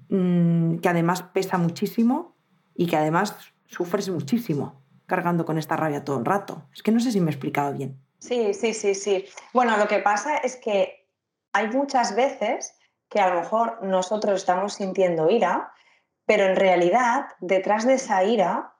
mm, 0.09 0.77
que 0.77 0.89
además 0.89 1.23
pesa 1.23 1.59
muchísimo 1.59 2.35
y 2.75 2.87
que 2.87 2.97
además 2.97 3.37
sufres 3.67 4.09
muchísimo 4.09 4.81
cargando 5.07 5.45
con 5.45 5.59
esta 5.59 5.77
rabia 5.77 6.05
todo 6.05 6.19
el 6.19 6.25
rato. 6.25 6.63
Es 6.75 6.83
que 6.83 6.93
no 6.93 7.01
sé 7.01 7.13
si 7.13 7.21
me 7.21 7.31
he 7.31 7.35
explicado 7.35 7.73
bien. 7.73 7.99
Sí, 8.19 8.55
sí, 8.55 8.73
sí, 8.73 8.95
sí. 8.95 9.27
Bueno, 9.53 9.77
lo 9.77 9.87
que 9.87 9.99
pasa 9.99 10.39
es 10.39 10.57
que 10.57 11.07
hay 11.53 11.69
muchas 11.69 12.17
veces 12.17 12.75
que 13.09 13.21
a 13.21 13.29
lo 13.33 13.41
mejor 13.41 13.83
nosotros 13.83 14.41
estamos 14.41 14.75
sintiendo 14.75 15.31
ira, 15.31 15.73
pero 16.27 16.45
en 16.45 16.57
realidad 16.57 17.27
detrás 17.41 17.87
de 17.87 17.95
esa 17.95 18.25
ira 18.25 18.75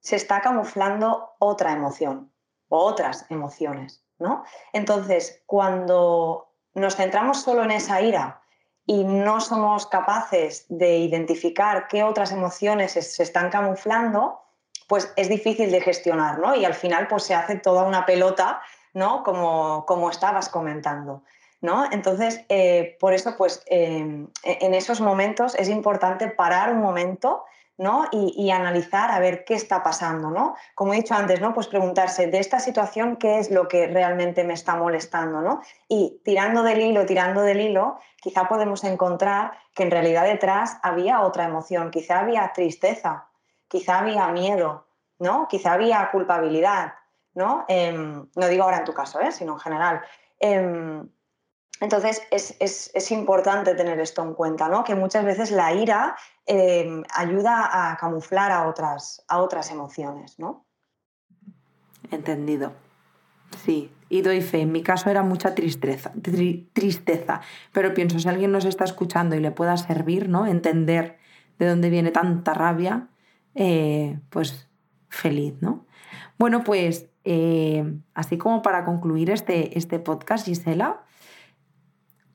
se 0.00 0.16
está 0.16 0.40
camuflando 0.40 1.34
otra 1.38 1.72
emoción 1.72 2.32
o 2.68 2.78
otras 2.78 3.26
emociones, 3.30 4.04
¿no? 4.18 4.44
Entonces, 4.72 5.42
cuando 5.46 6.52
nos 6.74 6.96
centramos 6.96 7.42
solo 7.42 7.64
en 7.64 7.72
esa 7.72 8.00
ira 8.00 8.42
y 8.86 9.04
no 9.04 9.40
somos 9.40 9.86
capaces 9.86 10.66
de 10.68 10.98
identificar 10.98 11.86
qué 11.88 12.02
otras 12.02 12.32
emociones 12.32 12.92
se 12.92 13.22
están 13.22 13.50
camuflando, 13.50 14.40
pues 14.88 15.12
es 15.16 15.28
difícil 15.28 15.70
de 15.70 15.80
gestionar, 15.80 16.38
¿no? 16.38 16.54
Y 16.54 16.64
al 16.64 16.74
final 16.74 17.06
pues 17.06 17.24
se 17.24 17.34
hace 17.34 17.56
toda 17.56 17.84
una 17.84 18.06
pelota, 18.06 18.60
¿no? 18.92 19.22
Como, 19.22 19.84
como 19.86 20.10
estabas 20.10 20.48
comentando, 20.48 21.22
¿no? 21.60 21.84
Entonces, 21.90 22.44
eh, 22.48 22.96
por 23.00 23.12
eso 23.12 23.36
pues 23.36 23.62
eh, 23.66 24.26
en 24.44 24.74
esos 24.74 25.00
momentos 25.00 25.54
es 25.56 25.68
importante 25.68 26.28
parar 26.28 26.72
un 26.72 26.80
momento 26.80 27.44
y, 28.12 28.50
analizar 28.50 29.10
a 29.10 29.20
ver 29.20 29.44
qué 29.44 29.54
está 29.54 29.82
pasando, 29.82 30.30
¿no? 30.30 30.54
Como 30.74 30.92
he 30.92 30.96
dicho 30.96 31.14
antes, 31.14 31.40
¿no? 31.40 31.54
Pues 31.54 31.66
preguntarse 31.66 32.26
de 32.26 32.38
esta 32.38 32.60
situación 32.60 33.16
qué 33.16 33.38
es 33.38 33.50
lo 33.50 33.68
que 33.68 33.86
realmente 33.86 34.44
me 34.44 34.52
está 34.52 34.76
molestando, 34.76 35.40
¿no? 35.40 35.62
Y 35.88 36.20
tirando 36.22 36.62
del 36.62 36.80
hilo, 36.80 37.06
tirando 37.06 37.40
del 37.40 37.60
hilo, 37.60 37.98
quizá 38.20 38.48
podemos 38.48 38.84
encontrar 38.84 39.52
que 39.74 39.84
en 39.84 39.90
realidad 39.90 40.24
detrás 40.24 40.76
había 40.82 41.22
otra 41.22 41.44
emoción, 41.44 41.90
quizá 41.90 42.20
había 42.20 42.52
tristeza, 42.52 43.28
quizá 43.66 44.00
había 44.00 44.28
miedo, 44.28 44.86
¿no? 45.18 45.48
Quizá 45.48 45.72
había 45.72 46.10
culpabilidad, 46.10 46.94
¿no? 47.32 47.64
Em, 47.66 48.26
no 48.34 48.48
digo 48.48 48.64
ahora 48.64 48.78
en 48.78 48.84
tu 48.84 48.92
caso, 48.92 49.20
¿eh? 49.20 49.32
sino 49.32 49.54
en 49.54 49.58
general. 49.58 50.02
Em, 50.38 51.08
entonces 51.78 52.22
es, 52.30 53.10
importante 53.10 53.74
tener 53.74 54.00
esto 54.00 54.22
en 54.22 54.34
cuenta, 54.34 54.68
¿no? 54.68 54.84
que 54.84 54.94
muchas 54.94 55.24
veces 55.24 55.50
la 55.50 55.72
ira 55.72 56.16
eh, 56.46 57.02
ayuda 57.14 57.90
a 57.90 57.96
camuflar 57.96 58.50
a 58.52 58.68
otras, 58.68 59.24
a 59.28 59.40
otras 59.40 59.70
emociones. 59.70 60.38
¿no? 60.38 60.66
Entendido. 62.10 62.72
Sí, 63.64 63.90
y 64.08 64.22
doy 64.22 64.42
fe. 64.42 64.60
En 64.60 64.72
mi 64.72 64.82
caso 64.82 65.10
era 65.10 65.22
mucha 65.22 65.54
tristeza, 65.54 66.12
tristeza, 66.72 67.40
pero 67.72 67.94
pienso, 67.94 68.18
si 68.18 68.28
alguien 68.28 68.52
nos 68.52 68.64
está 68.64 68.84
escuchando 68.84 69.34
y 69.36 69.40
le 69.40 69.50
pueda 69.50 69.76
servir, 69.76 70.28
¿no? 70.28 70.46
Entender 70.46 71.18
de 71.58 71.68
dónde 71.68 71.90
viene 71.90 72.10
tanta 72.10 72.54
rabia, 72.54 73.08
eh, 73.54 74.18
pues 74.30 74.68
feliz, 75.08 75.54
¿no? 75.60 75.84
Bueno, 76.38 76.62
pues 76.62 77.08
eh, 77.24 77.84
así 78.14 78.38
como 78.38 78.62
para 78.62 78.84
concluir 78.84 79.30
este, 79.30 79.76
este 79.76 79.98
podcast, 79.98 80.46
Gisela, 80.46 81.02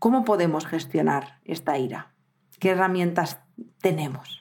¿Cómo 0.06 0.24
podemos 0.24 0.68
gestionar 0.68 1.40
esta 1.46 1.80
ira? 1.80 2.14
¿Qué 2.60 2.70
herramientas 2.70 3.40
tenemos? 3.82 4.40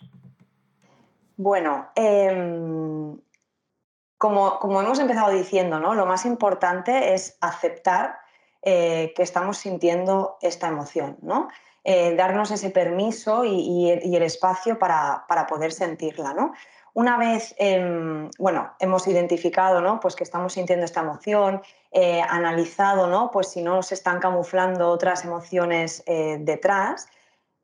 Bueno, 1.38 1.88
em, 1.94 3.18
como, 4.18 4.58
hemos 4.62 4.98
empezado 4.98 5.30
diciendo, 5.30 5.80
¿no? 5.80 5.94
lo 5.94 6.04
más 6.04 6.26
importante 6.26 7.14
es 7.14 7.38
aceptar 7.40 8.18
eh, 8.60 9.14
que 9.16 9.22
estamos 9.22 9.56
sintiendo 9.56 10.36
esta 10.42 10.68
emoción, 10.68 11.16
¿no? 11.22 11.48
Eh, 11.82 12.14
darnos 12.14 12.50
ese 12.50 12.68
permiso 12.68 13.46
y, 13.46 13.90
el 13.90 14.22
espacio 14.22 14.78
para, 14.78 15.24
para, 15.28 15.46
poder 15.46 15.72
sentirla. 15.72 16.34
¿no? 16.34 16.52
Una 16.94 17.18
vez, 17.18 17.56
em, 17.58 18.30
bueno, 18.38 18.72
hemos 18.78 19.08
identificado, 19.08 19.80
¿no? 19.80 19.98
Pues 19.98 20.14
que 20.14 20.22
estamos 20.22 20.52
sintiendo 20.52 20.84
esta 20.84 21.00
emoción, 21.00 21.60
eh, 21.90 22.22
analizado, 22.22 23.08
¿no? 23.08 23.32
Pues 23.32 23.48
si 23.48 23.62
no 23.62 23.82
se 23.82 23.94
están 23.94 24.20
camuflando 24.20 24.88
otras 24.90 25.24
emociones 25.24 26.04
eh, 26.06 26.38
detrás, 26.40 27.08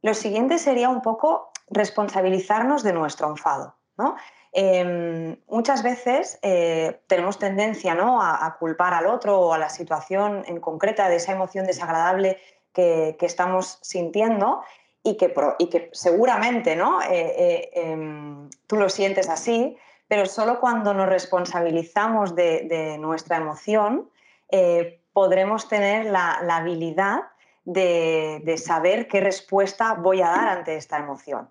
lo 0.03 0.15
siguiente 0.15 0.59
sería 0.59 0.89
un 0.89 1.01
poco 1.01 1.53
responsabilizarnos 1.69 2.83
de 2.83 2.93
nuestro 2.93 3.29
enfado, 3.29 3.77
¿no? 3.97 4.17
Em, 4.53 5.37
muchas 5.47 5.85
veces 5.85 6.41
eh, 6.43 7.01
tenemos 7.07 7.39
tendencia 7.39 7.95
¿no? 7.95 8.21
a, 8.21 8.57
culpar 8.59 8.95
al 8.95 9.07
otro 9.07 9.39
o 9.39 9.53
a 9.53 9.59
la 9.59 9.69
situación 9.69 10.43
en 10.49 10.59
concreta 10.59 11.09
de 11.09 11.17
esa 11.17 11.31
emoción 11.31 11.67
desagradable 11.67 12.37
que, 12.73 13.15
que 13.17 13.27
estamos 13.27 13.79
sintiendo 13.81 14.61
y 15.03 15.17
que, 15.17 15.33
y 15.59 15.69
que 15.69 15.91
seguramente 15.93 16.77
¿no? 16.77 17.01
Eh, 17.03 17.09
eh, 17.11 17.71
em, 17.75 18.51
tú 18.67 18.77
lo 18.77 18.89
sientes 18.89 19.29
así, 19.29 19.77
pero 20.09 20.27
solo 20.27 20.61
cuando 20.61 20.93
nos 20.93 21.09
responsabilizamos 21.09 22.35
de, 22.35 22.97
nuestra 22.99 23.37
emoción 23.37 24.11
eh, 24.51 25.01
podremos 25.13 25.69
tener 25.69 26.07
la, 26.07 26.35
habilidad 26.51 27.21
de, 27.65 28.57
saber 28.59 29.09
qué 29.09 29.21
respuesta 29.21 29.95
voy 29.95 30.21
a 30.21 30.29
dar 30.29 30.49
ante 30.49 30.77
esta 30.77 30.99
emoción. 30.99 31.49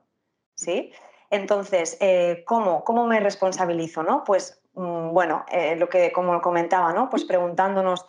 ¿sí? 0.55 0.91
Entonces, 1.29 1.97
¿cómo, 2.45 2.83
¿cómo, 2.83 3.05
me 3.07 3.19
responsabilizo? 3.19 4.03
¿no? 4.03 4.23
Pues 4.25 4.61
mm, 4.73 5.11
bueno, 5.11 5.45
lo 5.77 5.87
que 5.89 6.11
como 6.11 6.41
comentaba, 6.41 6.91
¿no? 6.91 7.09
pues 7.09 7.23
preguntándonos 7.23 8.05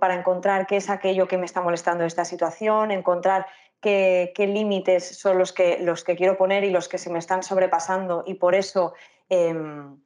para 0.00 0.14
encontrar 0.14 0.66
qué 0.66 0.76
es 0.76 0.90
aquello 0.90 1.26
que 1.28 1.38
me 1.38 1.46
está 1.46 1.60
molestando 1.60 2.04
esta 2.04 2.24
situación, 2.24 2.90
encontrar 2.90 3.46
qué, 3.82 4.32
límites 4.38 5.18
son 5.18 5.38
los 5.38 5.52
que, 5.52 5.78
los 5.80 6.04
que 6.04 6.16
quiero 6.16 6.38
poner 6.38 6.64
y 6.64 6.70
los 6.70 6.88
que 6.88 6.98
se 6.98 7.10
me 7.10 7.18
están 7.18 7.42
sobrepasando 7.42 8.22
y 8.26 8.34
por 8.34 8.54
eso 8.54 8.94
em, 9.28 10.00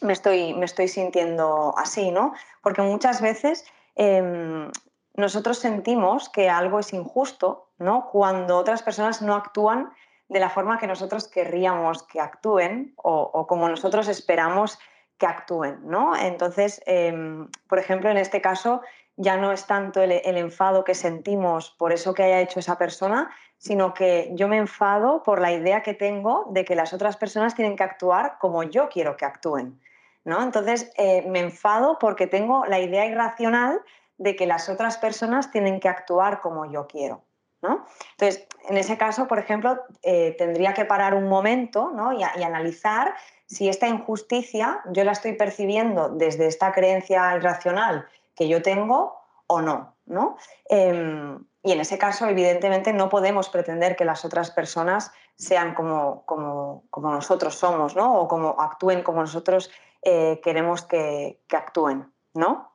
me, 0.00 0.12
estoy, 0.12 0.54
me 0.54 0.64
estoy 0.64 0.88
sintiendo 0.88 1.74
así, 1.76 2.10
¿no? 2.10 2.32
Porque 2.62 2.80
muchas 2.80 3.20
veces 3.20 3.66
em, 3.96 4.70
nosotros 5.14 5.58
sentimos 5.58 6.28
que 6.28 6.48
algo 6.48 6.78
es 6.78 6.92
injusto, 6.92 7.68
¿no? 7.78 8.08
Cuando 8.10 8.56
otras 8.56 8.82
personas 8.82 9.20
no 9.20 9.34
actúan 9.34 9.92
de 10.28 10.40
la 10.40 10.50
forma 10.50 10.78
que 10.78 10.86
nosotros 10.86 11.26
querríamos 11.26 12.04
que 12.04 12.20
actúen 12.20 12.92
o, 12.96 13.46
como 13.46 13.68
nosotros 13.68 14.08
esperamos 14.08 14.78
que 15.16 15.26
actúen, 15.26 15.80
¿no? 15.82 16.14
Entonces, 16.14 16.80
em, 16.86 17.48
por 17.68 17.80
ejemplo, 17.80 18.10
en 18.10 18.18
este 18.18 18.40
caso, 18.40 18.82
ya 19.18 19.36
no 19.36 19.50
es 19.50 19.66
tanto 19.66 20.00
el, 20.00 20.12
enfado 20.12 20.84
que 20.84 20.94
sentimos 20.94 21.70
por 21.72 21.92
eso 21.92 22.14
que 22.14 22.22
haya 22.22 22.40
hecho 22.40 22.60
esa 22.60 22.78
persona, 22.78 23.30
sino 23.58 23.92
que 23.92 24.30
yo 24.34 24.46
me 24.46 24.58
enfado 24.58 25.24
por 25.24 25.40
la 25.40 25.52
idea 25.52 25.82
que 25.82 25.92
tengo 25.92 26.46
de 26.50 26.64
que 26.64 26.76
las 26.76 26.92
otras 26.92 27.16
personas 27.16 27.56
tienen 27.56 27.74
que 27.74 27.82
actuar 27.82 28.38
como 28.38 28.62
yo 28.62 28.88
quiero 28.88 29.16
que 29.16 29.24
actúen. 29.24 29.80
¿no? 30.24 30.40
Entonces, 30.40 30.92
eh, 30.96 31.26
me 31.28 31.40
enfado 31.40 31.98
porque 31.98 32.28
tengo 32.28 32.64
la 32.66 32.78
idea 32.78 33.06
irracional 33.06 33.80
de 34.18 34.36
que 34.36 34.46
las 34.46 34.68
otras 34.68 34.98
personas 34.98 35.50
tienen 35.50 35.80
que 35.80 35.88
actuar 35.88 36.40
como 36.40 36.70
yo 36.70 36.86
quiero. 36.86 37.24
¿no? 37.60 37.86
Entonces, 38.12 38.46
en 38.68 38.76
ese 38.76 38.96
caso, 38.96 39.26
por 39.26 39.40
ejemplo, 39.40 39.80
eh, 40.02 40.36
tendría 40.38 40.74
que 40.74 40.84
parar 40.84 41.14
un 41.14 41.28
momento 41.28 41.90
y, 42.16 42.40
y 42.40 42.42
analizar 42.44 43.14
si 43.46 43.68
esta 43.68 43.88
injusticia 43.88 44.80
yo 44.92 45.02
la 45.02 45.12
estoy 45.12 45.32
percibiendo 45.32 46.08
desde 46.08 46.46
esta 46.46 46.70
creencia 46.70 47.34
irracional 47.34 48.06
que 48.38 48.48
yo 48.48 48.62
tengo 48.62 49.20
o 49.48 49.60
no. 49.60 49.98
¿no? 50.08 50.36
Em, 50.68 51.38
y 51.62 51.72
en 51.72 51.80
ese 51.80 51.98
caso, 51.98 52.26
evidentemente, 52.26 52.92
no 52.92 53.08
podemos 53.08 53.48
pretender 53.48 53.96
que 53.96 54.04
las 54.04 54.24
otras 54.24 54.50
personas 54.50 55.12
sean 55.36 55.74
como, 55.74 56.24
como, 56.24 56.82
nosotros 56.94 57.54
somos, 57.54 57.94
¿no? 57.94 58.18
O 58.20 58.28
como 58.28 58.56
actúen 58.58 59.02
como 59.02 59.20
nosotros 59.20 59.70
eh, 60.02 60.40
queremos 60.42 60.82
que, 60.82 61.40
actúen, 61.52 62.12
¿no? 62.34 62.72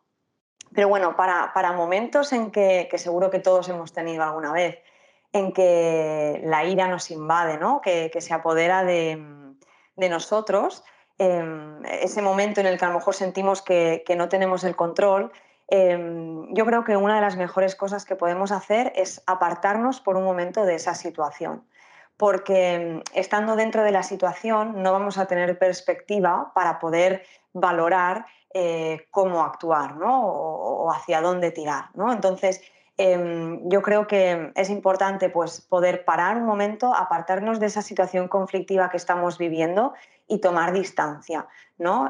Pero 0.74 0.90
bueno, 0.90 1.16
para, 1.16 1.72
momentos 1.74 2.34
en 2.34 2.52
que, 2.52 2.90
seguro 2.96 3.30
que 3.30 3.40
todos 3.40 3.70
hemos 3.70 3.94
tenido 3.94 4.24
alguna 4.24 4.52
vez, 4.52 4.80
en 5.32 5.52
que 5.52 6.42
la 6.44 6.64
ira 6.64 6.88
nos 6.88 7.10
invade, 7.10 7.58
¿no? 7.58 7.82
que, 7.82 8.12
se 8.20 8.34
apodera 8.34 8.84
de, 8.84 9.18
nosotros, 9.96 10.84
em, 11.18 11.84
ese 11.86 12.22
momento 12.22 12.60
en 12.60 12.68
el 12.68 12.78
que 12.78 12.86
a 12.86 12.90
lo 12.90 12.96
mejor 12.96 13.14
sentimos 13.16 13.62
que, 13.62 14.04
no 14.18 14.30
tenemos 14.30 14.64
el 14.64 14.76
control, 14.76 15.32
em, 15.68 16.54
yo 16.54 16.66
creo 16.66 16.84
que 16.84 16.98
una 16.98 17.16
de 17.16 17.22
las 17.22 17.38
mejores 17.38 17.76
cosas 17.76 18.06
que 18.06 18.16
podemos 18.16 18.52
hacer 18.52 18.94
es 18.96 19.24
apartarnos 19.28 20.00
por 20.00 20.18
un 20.18 20.24
momento 20.24 20.66
de 20.66 20.76
esa 20.76 20.96
situación 20.96 21.66
porque 22.18 22.74
em, 22.76 23.02
estando 23.14 23.56
dentro 23.56 23.84
de 23.84 23.92
la 23.92 24.04
situación 24.04 24.84
no 24.84 24.92
vamos 24.92 25.18
a 25.18 25.26
tener 25.26 25.58
perspectiva 25.58 26.52
para 26.54 26.80
poder 26.80 27.24
valorar 27.54 28.28
eh, 28.54 29.08
cómo 29.10 29.42
actuar 29.42 29.96
¿no? 29.98 30.28
o, 30.28 30.92
hacia 30.92 31.22
dónde 31.22 31.50
tirar. 31.50 31.86
¿no? 31.96 32.14
Entonces, 32.14 32.62
Em, 32.98 33.68
yo 33.70 33.82
creo 33.82 34.06
que 34.06 34.52
es 34.56 34.70
importante 34.70 35.30
pues, 35.30 35.62
poder 35.62 36.06
parar 36.06 36.38
un 36.38 36.46
momento, 36.46 36.94
apartarnos 36.94 37.60
de 37.60 37.66
esa 37.66 37.82
situación 37.82 38.28
conflictiva 38.28 38.90
que 38.90 38.98
estamos 38.98 39.38
viviendo 39.38 39.94
y 40.28 40.40
tomar 40.40 40.74
distancia. 40.74 41.48
¿no? 41.80 42.10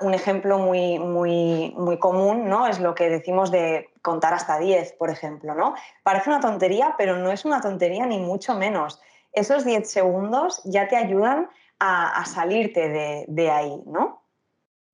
Un 0.00 0.14
ejemplo 0.14 0.58
muy, 0.58 0.98
muy, 0.98 1.74
muy 1.76 1.98
común 1.98 2.48
¿no? 2.48 2.66
es 2.66 2.78
lo 2.78 2.94
que 2.94 3.08
decimos 3.10 3.50
de 3.50 3.90
contar 4.00 4.32
hasta 4.32 4.58
10, 4.58 4.92
por 4.92 5.10
ejemplo. 5.10 5.54
¿no? 5.54 5.74
Parece 6.02 6.30
una 6.30 6.40
tontería, 6.40 6.94
pero 6.96 7.16
no 7.16 7.32
es 7.32 7.44
una 7.44 7.60
tontería 7.60 8.06
ni 8.06 8.18
mucho 8.18 8.54
menos. 8.54 9.00
Esos 9.32 9.64
10 9.64 9.90
segundos 9.90 10.60
ya 10.64 10.88
te 10.88 10.96
ayudan 10.96 11.48
a, 11.78 12.24
salirte 12.26 12.88
de, 12.88 13.24
de 13.26 13.50
ahí. 13.50 13.82
¿no? 13.86 14.22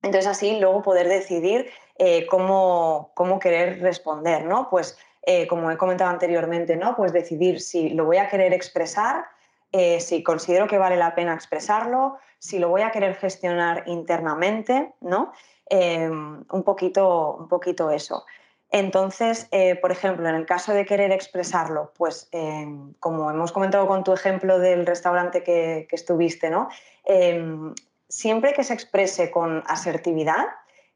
Entonces 0.01 0.27
así 0.27 0.59
luego 0.59 0.81
poder 0.81 1.07
decidir 1.07 1.69
eh, 1.97 2.25
cómo, 2.27 3.11
querer 3.41 3.81
responder, 3.81 4.45
¿no? 4.45 4.69
Pues 4.69 4.97
eh, 5.23 5.47
como 5.47 5.69
he 5.69 5.77
comentado 5.77 6.09
anteriormente, 6.09 6.77
¿no? 6.77 6.95
Pues 6.95 7.11
decidir 7.11 7.59
si 7.59 7.89
lo 7.89 8.05
voy 8.05 8.17
a 8.17 8.29
querer 8.29 8.53
expresar, 8.53 9.25
eh, 9.71 9.99
si 9.99 10.23
considero 10.23 10.67
que 10.67 10.77
vale 10.77 10.95
la 10.95 11.15
pena 11.15 11.33
expresarlo, 11.33 12.17
si 12.37 12.59
lo 12.59 12.69
voy 12.69 12.81
a 12.81 12.91
querer 12.91 13.15
gestionar 13.15 13.83
internamente, 13.87 14.93
¿no? 15.01 15.31
Em, 15.65 16.43
un, 16.51 16.63
poquito, 16.63 17.35
un 17.35 17.47
poquito 17.47 17.91
eso. 17.91 18.25
Entonces, 18.71 19.49
por 19.81 19.91
ejemplo, 19.91 20.29
en 20.29 20.35
el 20.35 20.45
caso 20.45 20.73
de 20.73 20.85
querer 20.85 21.11
expresarlo, 21.11 21.91
pues 21.97 22.29
em, 22.31 22.93
como 22.99 23.31
hemos 23.31 23.51
comentado 23.51 23.87
con 23.87 24.03
tu 24.03 24.13
ejemplo 24.13 24.59
del 24.59 24.85
restaurante 24.85 25.41
que, 25.41 25.87
que 25.89 25.95
estuviste, 25.95 26.51
¿no? 26.51 26.69
Em, 27.03 27.73
siempre 28.09 28.53
que 28.53 28.63
se 28.63 28.73
exprese 28.73 29.31
con 29.31 29.63
asertividad, 29.67 30.45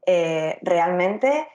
eh, 0.06 0.58
realmente 0.62 1.48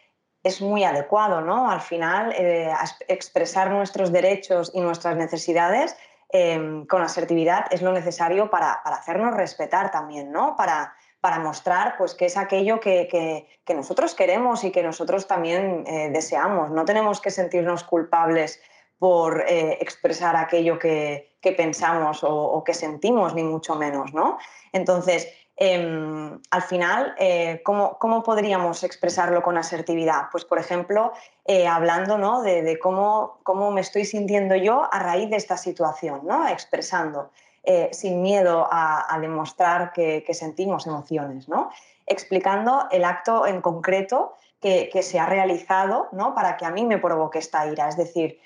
es 0.43 0.63
muy 0.63 0.85
adecuado, 0.85 1.41
¿no? 1.41 1.71
Al 1.71 1.81
final, 1.81 2.33
eh, 2.39 2.73
expresar 3.09 3.71
nuestros 3.71 4.13
derechos 4.13 4.71
y 4.73 4.81
nuestras 4.81 5.17
necesidades 5.17 5.97
em, 6.31 6.87
con 6.87 7.03
asertividad 7.03 7.67
es 7.71 7.83
lo 7.83 7.93
necesario 7.93 8.51
para, 8.51 8.73
hacernos 8.73 9.35
respetar 9.35 9.91
también, 9.91 10.31
¿no? 10.31 10.57
Para, 10.57 10.95
para 11.21 11.39
mostrar 11.39 11.97
pues, 11.99 12.15
que 12.15 12.27
es 12.27 12.37
aquello 12.37 12.81
que, 12.81 13.47
nosotros 13.69 14.15
queremos 14.15 14.65
y 14.65 14.71
que 14.71 14.83
nosotros 14.83 15.27
también 15.27 15.85
eh, 15.87 16.11
deseamos. 16.11 16.71
No 16.71 16.85
tenemos 16.85 17.21
que 17.21 17.31
sentirnos 17.31 17.85
culpables 17.85 18.61
por 18.99 19.45
expresar 19.47 20.35
aquello 20.35 20.77
que, 20.77 21.37
pensamos 21.57 22.25
o, 22.25 22.35
o, 22.35 22.65
que 22.65 22.75
sentimos, 22.75 23.33
ni 23.33 23.45
mucho 23.45 23.77
menos, 23.77 24.13
¿no? 24.13 24.39
Entonces, 24.73 25.29
Em, 25.61 26.41
al 26.53 26.63
final, 26.63 27.17
eh, 27.19 27.63
¿cómo, 27.65 28.23
podríamos 28.23 28.85
expresarlo 28.85 29.43
con 29.43 29.59
asertividad? 29.59 30.29
Pues, 30.31 30.45
por 30.45 30.61
ejemplo, 30.61 31.13
eh, 31.45 31.67
hablando 31.67 32.17
¿no? 32.17 32.43
de, 32.43 32.79
cómo, 32.79 33.41
cómo, 33.43 33.73
me 33.73 33.81
estoy 33.81 34.05
sintiendo 34.05 34.55
yo 34.55 34.89
a 34.93 35.01
raíz 35.01 35.31
de 35.31 35.37
esta 35.37 35.57
situación, 35.57 36.21
¿no? 36.23 36.47
expresando, 36.47 37.31
eh, 37.65 37.89
sin 37.91 38.23
miedo 38.23 38.69
a, 38.71 39.19
demostrar 39.21 39.93
que, 39.93 40.23
sentimos 40.33 40.87
emociones, 40.87 41.49
¿no? 41.49 41.71
explicando 42.07 42.87
el 42.93 43.05
acto 43.05 43.45
en 43.45 43.61
concreto 43.61 44.37
que, 44.61 45.03
se 45.03 45.19
ha 45.19 45.27
realizado 45.27 46.07
¿no? 46.13 46.37
para 46.37 46.57
que 46.57 46.67
a 46.67 46.71
mí 46.71 46.85
me 46.85 46.99
provoque 46.99 47.41
esta 47.41 47.67
ira. 47.67 47.89
Es 47.89 47.97
decir, 47.97 48.39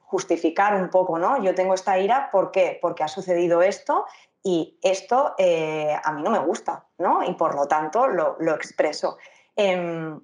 justificar 0.00 0.74
un 0.74 0.90
poco, 0.90 1.18
¿no? 1.18 1.42
Yo 1.42 1.54
tengo 1.54 1.74
esta 1.74 1.98
ira, 1.98 2.30
¿por 2.32 2.50
qué? 2.50 2.78
Porque 2.80 3.04
ha 3.04 3.08
sucedido 3.08 3.62
esto 3.62 4.06
y 4.42 4.78
esto 4.82 5.34
eh, 5.38 5.96
a 6.02 6.12
mí 6.12 6.22
no 6.22 6.30
me 6.30 6.38
gusta, 6.38 6.86
¿no? 6.98 7.22
Y 7.22 7.34
por 7.34 7.54
lo 7.54 7.66
tanto 7.66 8.06
lo, 8.06 8.54
expreso. 8.54 9.18
Em, 9.56 10.20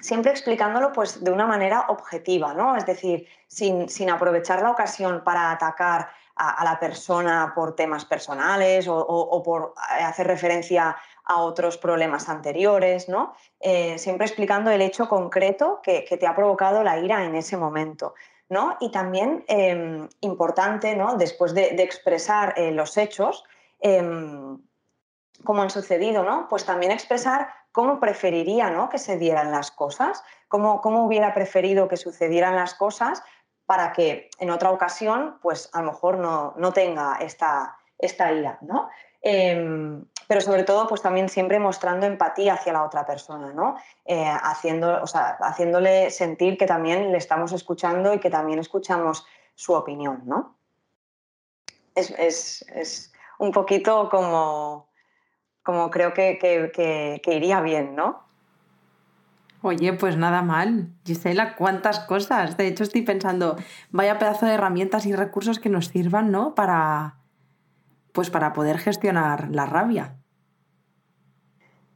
siempre 0.00 0.32
explicándolo 0.32 0.92
pues, 0.92 1.22
de 1.22 1.30
una 1.30 1.46
manera 1.46 1.86
objetiva, 1.88 2.54
¿no? 2.54 2.76
Es 2.76 2.84
decir, 2.84 3.26
sin, 3.46 4.10
aprovechar 4.10 4.62
la 4.62 4.70
ocasión 4.70 5.22
para 5.24 5.50
atacar 5.50 6.10
a, 6.34 6.64
la 6.64 6.80
persona 6.80 7.52
por 7.54 7.76
temas 7.76 8.04
personales 8.04 8.86
o, 8.88 9.42
por 9.44 9.74
eh, 9.98 10.02
hacer 10.02 10.26
referencia 10.26 10.96
a 11.24 11.40
otros 11.40 11.78
problemas 11.78 12.28
anteriores, 12.28 13.08
¿no? 13.08 13.34
Eh, 13.60 13.96
siempre 13.98 14.26
explicando 14.26 14.70
el 14.70 14.82
hecho 14.82 15.08
concreto 15.08 15.80
que, 15.82 16.02
te 16.02 16.26
ha 16.26 16.34
provocado 16.34 16.82
la 16.82 16.98
ira 16.98 17.24
en 17.24 17.36
ese 17.36 17.56
momento. 17.56 18.14
¿No? 18.52 18.76
Y 18.80 18.90
también 18.90 19.44
em, 19.48 20.10
importante, 20.20 20.94
después 21.16 21.54
de, 21.54 21.82
expresar 21.82 22.52
eh, 22.58 22.70
los 22.70 22.98
hechos, 22.98 23.44
em, 23.80 24.58
como 25.42 25.62
han 25.62 25.70
sucedido, 25.70 26.22
¿no? 26.22 26.48
pues 26.50 26.66
también 26.66 26.92
expresar 26.92 27.48
cómo 27.72 27.98
preferiría 27.98 28.68
¿no? 28.68 28.90
que 28.90 28.98
se 28.98 29.16
dieran 29.16 29.50
las 29.50 29.70
cosas, 29.70 30.22
cómo, 30.48 30.82
cómo 30.82 31.06
hubiera 31.06 31.32
preferido 31.32 31.88
que 31.88 31.96
sucedieran 31.96 32.54
las 32.54 32.74
cosas 32.74 33.22
para 33.64 33.92
que 33.92 34.28
en 34.38 34.50
otra 34.50 34.70
ocasión, 34.70 35.38
pues 35.40 35.70
a 35.72 35.80
lo 35.80 35.92
mejor 35.92 36.18
no, 36.18 36.52
no 36.58 36.74
tenga 36.74 37.16
esta, 37.22 37.78
esta 37.98 38.32
ira. 38.32 38.58
¿no? 38.60 38.90
Em, 39.22 40.04
pero 40.32 40.40
sobre 40.40 40.62
todo 40.62 40.88
pues 40.88 41.02
también 41.02 41.28
siempre 41.28 41.58
mostrando 41.58 42.06
empatía 42.06 42.54
hacia 42.54 42.72
la 42.72 42.84
otra 42.84 43.04
persona, 43.04 43.52
¿no? 43.52 43.76
Eh, 44.06 44.24
haciendo, 44.24 45.02
haciéndole 45.04 46.10
sentir 46.10 46.56
que 46.56 46.64
también 46.64 47.12
le 47.12 47.18
estamos 47.18 47.52
escuchando 47.52 48.14
y 48.14 48.18
que 48.18 48.30
también 48.30 48.58
escuchamos 48.58 49.26
su 49.54 49.74
opinión, 49.74 50.22
¿no? 50.24 50.56
Es, 51.94 53.12
un 53.38 53.52
poquito 53.52 54.08
como, 54.08 54.88
como 55.62 55.90
creo 55.90 56.14
que, 56.14 57.20
iría 57.26 57.60
bien, 57.60 57.94
¿no? 57.94 58.24
Oye, 59.60 59.92
pues 59.92 60.16
nada 60.16 60.40
mal. 60.40 60.94
Gisela, 61.04 61.56
cuántas 61.56 62.00
cosas. 62.00 62.56
De 62.56 62.68
hecho, 62.68 62.84
estoy 62.84 63.02
pensando, 63.02 63.56
vaya 63.90 64.18
pedazo 64.18 64.46
de 64.46 64.54
herramientas 64.54 65.04
y 65.04 65.14
recursos 65.14 65.58
que 65.58 65.68
nos 65.68 65.88
sirvan, 65.88 66.30
¿no? 66.30 66.54
Para, 66.54 67.16
pues 68.12 68.30
para 68.30 68.54
poder 68.54 68.78
gestionar 68.78 69.50
la 69.50 69.66
rabia. 69.66 70.16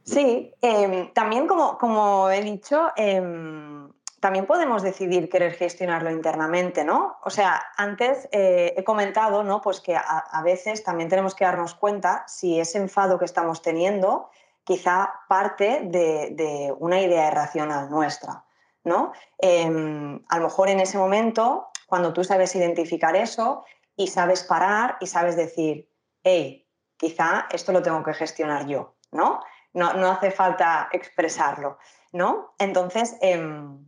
Sí, 0.07 0.53
em, 0.61 1.11
también 1.11 1.47
como, 1.47 2.31
he 2.31 2.41
dicho, 2.41 2.91
em, 2.95 3.91
también 4.21 4.45
podemos 4.45 4.81
decidir 4.81 5.29
querer 5.29 5.51
gestionarlo 5.53 6.09
internamente, 6.09 6.85
¿no? 6.85 7.17
O 7.23 7.29
sea, 7.29 7.61
antes 7.75 8.29
eh, 8.31 8.73
he 8.77 8.83
comentado, 8.85 9.43
¿no? 9.43 9.59
Pues 9.61 9.81
que 9.81 9.97
a, 9.97 10.41
veces 10.43 10.83
también 10.85 11.09
tenemos 11.09 11.35
que 11.35 11.43
darnos 11.43 11.75
cuenta 11.75 12.23
si 12.25 12.57
ese 12.57 12.77
enfado 12.77 13.19
que 13.19 13.25
estamos 13.25 13.61
teniendo 13.61 14.29
quizá 14.63 15.13
parte 15.27 15.81
de, 15.83 16.73
una 16.79 17.01
idea 17.01 17.27
irracional 17.27 17.89
nuestra, 17.89 18.45
¿no? 18.85 19.11
Em, 19.37 20.23
a 20.29 20.37
lo 20.37 20.45
mejor 20.45 20.69
en 20.69 20.79
ese 20.79 20.97
momento, 20.97 21.67
cuando 21.85 22.13
tú 22.13 22.23
sabes 22.23 22.55
identificar 22.55 23.17
eso 23.17 23.65
y 23.97 24.07
sabes 24.07 24.43
parar 24.43 24.95
y 25.01 25.07
sabes 25.07 25.35
decir, 25.35 25.91
hey, 26.23 26.65
quizá 26.95 27.47
esto 27.51 27.73
lo 27.73 27.81
tengo 27.81 28.01
que 28.03 28.13
gestionar 28.13 28.67
yo, 28.67 28.95
¿no? 29.11 29.41
No, 29.73 30.11
hace 30.11 30.31
falta 30.31 30.89
expresarlo, 30.91 31.77
¿no? 32.11 32.53
Entonces, 32.57 33.17
em, 33.21 33.87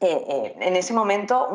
eh, 0.00 0.24
eh, 0.28 0.56
en 0.60 0.76
ese 0.76 0.92
momento, 0.92 1.48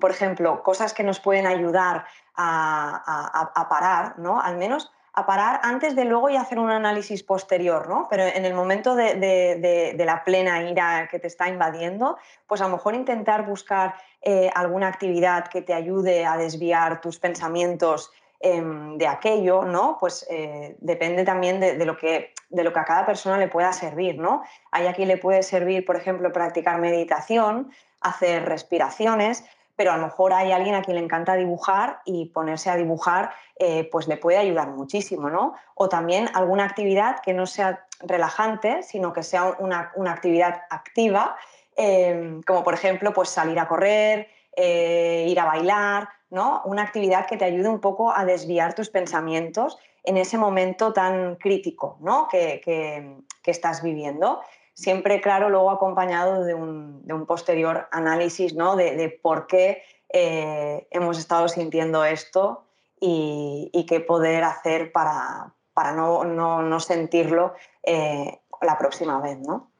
por 0.00 0.10
ejemplo, 0.10 0.62
cosas 0.62 0.94
que 0.94 1.02
nos 1.02 1.20
pueden 1.20 1.46
ayudar 1.46 2.06
a, 2.34 3.66
parar, 3.68 4.18
¿no? 4.18 4.40
Al 4.40 4.56
menos 4.56 4.90
a 5.12 5.26
parar 5.26 5.60
antes 5.62 5.94
de 5.94 6.04
luego 6.04 6.28
y 6.28 6.36
hacer 6.36 6.58
un 6.58 6.70
análisis 6.70 7.22
posterior, 7.22 7.88
¿no? 7.88 8.08
Pero 8.10 8.24
en 8.24 8.44
el 8.44 8.54
momento 8.54 8.96
de, 8.96 9.94
la 9.98 10.24
plena 10.24 10.62
ira 10.62 11.08
que 11.08 11.18
te 11.18 11.28
está 11.28 11.48
invadiendo, 11.48 12.16
pues 12.46 12.60
a 12.60 12.64
lo 12.64 12.70
mejor 12.70 12.94
intentar 12.94 13.46
buscar 13.46 13.94
eh, 14.22 14.50
alguna 14.54 14.88
actividad 14.88 15.46
que 15.48 15.62
te 15.62 15.74
ayude 15.74 16.26
a 16.26 16.36
desviar 16.36 17.00
tus 17.00 17.18
pensamientos 17.18 18.10
de 18.44 19.06
aquello, 19.06 19.64
¿no? 19.64 19.96
Pues 19.98 20.26
eh, 20.28 20.76
depende 20.80 21.24
también 21.24 21.60
de, 21.60 21.82
lo 21.86 21.96
que, 21.96 22.34
de 22.50 22.62
lo 22.62 22.74
que 22.74 22.78
a 22.78 22.84
cada 22.84 23.06
persona 23.06 23.38
le 23.38 23.48
pueda 23.48 23.72
servir, 23.72 24.18
¿no? 24.18 24.42
Hay 24.70 24.86
a 24.86 24.92
le 24.92 25.16
puede 25.16 25.42
servir, 25.42 25.86
por 25.86 25.96
ejemplo, 25.96 26.30
practicar 26.30 26.78
meditación, 26.78 27.72
hacer 28.02 28.44
respiraciones, 28.44 29.44
pero 29.76 29.92
a 29.92 29.96
lo 29.96 30.04
mejor 30.04 30.34
hay 30.34 30.52
alguien 30.52 30.74
a 30.74 30.82
quien 30.82 30.96
le 30.96 31.02
encanta 31.02 31.36
dibujar 31.36 32.00
y 32.04 32.26
ponerse 32.26 32.68
a 32.68 32.76
dibujar 32.76 33.32
eh, 33.58 33.88
pues 33.90 34.08
le 34.08 34.18
puede 34.18 34.36
ayudar 34.36 34.68
muchísimo, 34.68 35.30
¿no? 35.30 35.54
O 35.74 35.88
también 35.88 36.28
alguna 36.34 36.64
actividad 36.64 37.20
que 37.20 37.32
no 37.32 37.46
sea 37.46 37.86
relajante, 38.00 38.82
sino 38.82 39.12
que 39.12 39.22
sea 39.22 39.56
una, 39.58 39.90
actividad 40.06 40.62
activa, 40.70 41.36
em, 41.76 42.42
como 42.42 42.62
por 42.62 42.74
ejemplo 42.74 43.12
pues 43.12 43.30
salir 43.30 43.58
a 43.58 43.66
correr, 43.66 44.28
eh, 44.56 45.26
ir 45.28 45.40
a 45.40 45.44
bailar, 45.44 46.08
¿no? 46.30 46.62
Una 46.64 46.82
actividad 46.82 47.26
que 47.26 47.36
te 47.36 47.44
ayude 47.44 47.68
un 47.68 47.80
poco 47.80 48.12
a 48.14 48.24
desviar 48.24 48.74
tus 48.74 48.90
pensamientos 48.90 49.78
en 50.04 50.18
ese 50.18 50.38
momento 50.38 50.92
tan 50.92 51.36
crítico 51.36 51.96
¿no? 52.00 52.28
que, 52.28 53.22
estás 53.44 53.82
viviendo. 53.82 54.40
Siempre, 54.74 55.20
claro, 55.20 55.48
luego 55.48 55.70
acompañado 55.70 56.44
de 56.44 56.54
un, 56.54 57.24
posterior 57.26 57.88
análisis 57.90 58.54
¿no? 58.54 58.76
de, 58.76 59.18
por 59.22 59.46
qué 59.46 59.82
eh, 60.10 60.86
hemos 60.90 61.18
estado 61.18 61.48
sintiendo 61.48 62.04
esto 62.04 62.64
y, 63.00 63.86
qué 63.88 64.00
poder 64.00 64.44
hacer 64.44 64.92
para, 64.92 65.52
para 65.72 65.92
no, 65.92 66.80
sentirlo 66.80 67.54
eh, 67.82 68.40
la 68.62 68.78
próxima 68.78 69.20
vez, 69.20 69.38
¿no? 69.40 69.70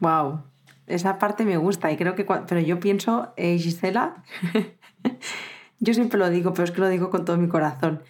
Wow, 0.00 0.42
esa 0.94 1.18
parte 1.18 1.44
me 1.44 1.56
gusta 1.56 1.90
y 1.90 1.96
creo 1.96 2.14
que, 2.14 2.24
pero 2.24 2.60
yo 2.60 2.78
pienso, 2.80 3.32
eh, 3.36 3.58
Gisela, 3.58 4.22
yo 5.80 5.94
siempre 5.94 6.18
lo 6.18 6.30
digo, 6.30 6.52
pero 6.52 6.64
es 6.64 6.70
que 6.70 6.80
lo 6.80 6.88
digo 6.88 7.10
con 7.10 7.24
todo 7.24 7.36
mi 7.38 7.48
corazón. 7.48 8.02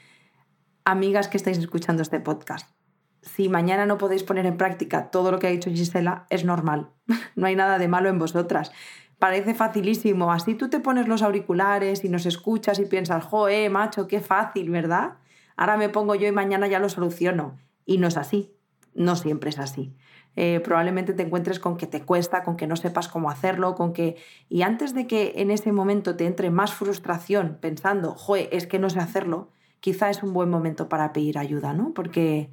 Amigas 0.85 1.29
que 1.29 1.37
estáis 1.37 1.59
escuchando 1.59 2.03
este 2.03 2.19
podcast, 2.19 2.69
si 3.23 3.49
mañana 3.49 3.87
no 3.87 3.99
podéis 3.99 4.25
poner 4.25 4.47
en 4.47 4.57
práctica 4.57 5.11
todo 5.11 5.31
lo 5.31 5.39
que 5.39 5.47
ha 5.47 5.51
dicho 5.51 5.71
Gisela, 5.71 6.27
es 6.31 6.45
normal. 6.45 6.91
No 7.37 7.47
hay 7.47 7.57
nada 7.57 7.79
de 7.79 7.89
malo 7.89 8.09
en 8.09 8.19
vosotras. 8.19 8.73
Parece 9.19 9.55
facilísimo. 9.55 10.33
Así 10.33 10.55
tú 10.55 10.69
te 10.69 10.81
pones 10.81 11.09
los 11.09 11.23
auriculares 11.23 12.05
y 12.05 12.09
nos 12.09 12.27
escuchas 12.27 12.79
y 12.79 12.85
piensas, 12.85 13.25
joe, 13.25 13.71
macho, 13.71 14.07
qué 14.07 14.21
fácil, 14.21 14.71
¿verdad? 14.71 15.15
Ahora 15.57 15.77
me 15.77 15.89
pongo 15.89 16.15
yo 16.15 16.27
y 16.27 16.33
mañana 16.33 16.67
ya 16.67 16.79
lo 16.79 16.89
soluciono. 16.89 17.57
Y 17.87 17.99
no 17.99 18.09
es 18.09 18.17
así. 18.17 18.55
No 18.95 19.17
siempre 19.17 19.51
es 19.51 19.59
así. 19.59 19.95
Eh, 20.35 20.61
probablemente 20.65 21.13
te 21.13 21.23
encuentres 21.23 21.59
con 21.59 21.77
que 21.77 21.87
te 21.87 22.03
cuesta, 22.03 22.43
con 22.43 22.57
que 22.57 22.67
no 22.67 22.77
sepas 22.77 23.09
cómo 23.09 23.31
hacerlo, 23.31 23.75
con 23.75 23.93
que... 23.93 24.17
Y 24.49 24.63
antes 24.63 24.95
de 24.95 25.07
que 25.07 25.35
en 25.37 25.51
ese 25.51 25.73
momento 25.73 26.17
te 26.17 26.27
entre 26.27 26.51
más 26.51 26.73
frustración 26.73 27.59
pensando, 27.61 28.15
joe, 28.15 28.49
es 28.51 28.67
que 28.67 28.79
no 28.79 28.89
sé 28.89 28.99
hacerlo, 28.99 29.51
quizá 29.81 30.09
es 30.11 30.23
un 30.23 30.33
buen 30.33 30.49
momento 30.49 30.89
para 30.89 31.13
pedir 31.13 31.39
ayuda, 31.39 31.75
¿no? 31.75 31.93
Porque, 31.93 32.51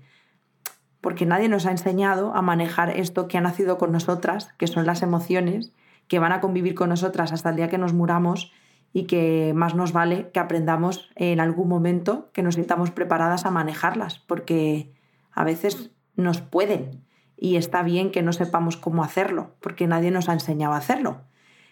porque 0.99 1.25
nadie 1.25 1.47
nos 1.47 1.65
ha 1.65 1.71
enseñado 1.71 2.33
a 2.35 2.41
manejar 2.41 2.89
esto 2.89 3.27
que 3.27 3.37
ha 3.37 3.41
nacido 3.41 3.77
con 3.77 3.91
nosotras, 3.91 4.49
que 4.57 4.67
son 4.67 4.85
las 4.85 5.01
emociones, 5.01 5.71
que 6.07 6.19
van 6.19 6.33
a 6.33 6.41
convivir 6.41 6.75
con 6.75 6.89
nosotras 6.89 7.31
hasta 7.31 7.51
el 7.51 7.55
día 7.55 7.69
que 7.69 7.77
nos 7.77 7.93
muramos 7.93 8.51
y 8.91 9.03
que 9.03 9.53
más 9.55 9.75
nos 9.75 9.93
vale 9.93 10.31
que 10.31 10.39
aprendamos 10.39 11.11
en 11.15 11.39
algún 11.39 11.69
momento 11.69 12.29
que 12.33 12.41
nos 12.41 12.55
sintamos 12.55 12.91
preparadas 12.91 13.45
a 13.45 13.51
manejarlas, 13.51 14.19
porque 14.19 14.91
a 15.31 15.43
veces 15.43 15.91
nos 16.15 16.41
pueden 16.41 17.07
y 17.39 17.55
está 17.55 17.83
bien 17.83 18.11
que 18.11 18.21
no 18.21 18.33
sepamos 18.33 18.75
cómo 18.75 19.03
hacerlo, 19.03 19.55
porque 19.61 19.87
nadie 19.87 20.11
nos 20.11 20.27
ha 20.27 20.33
enseñado 20.33 20.73
a 20.73 20.77
hacerlo. 20.77 21.21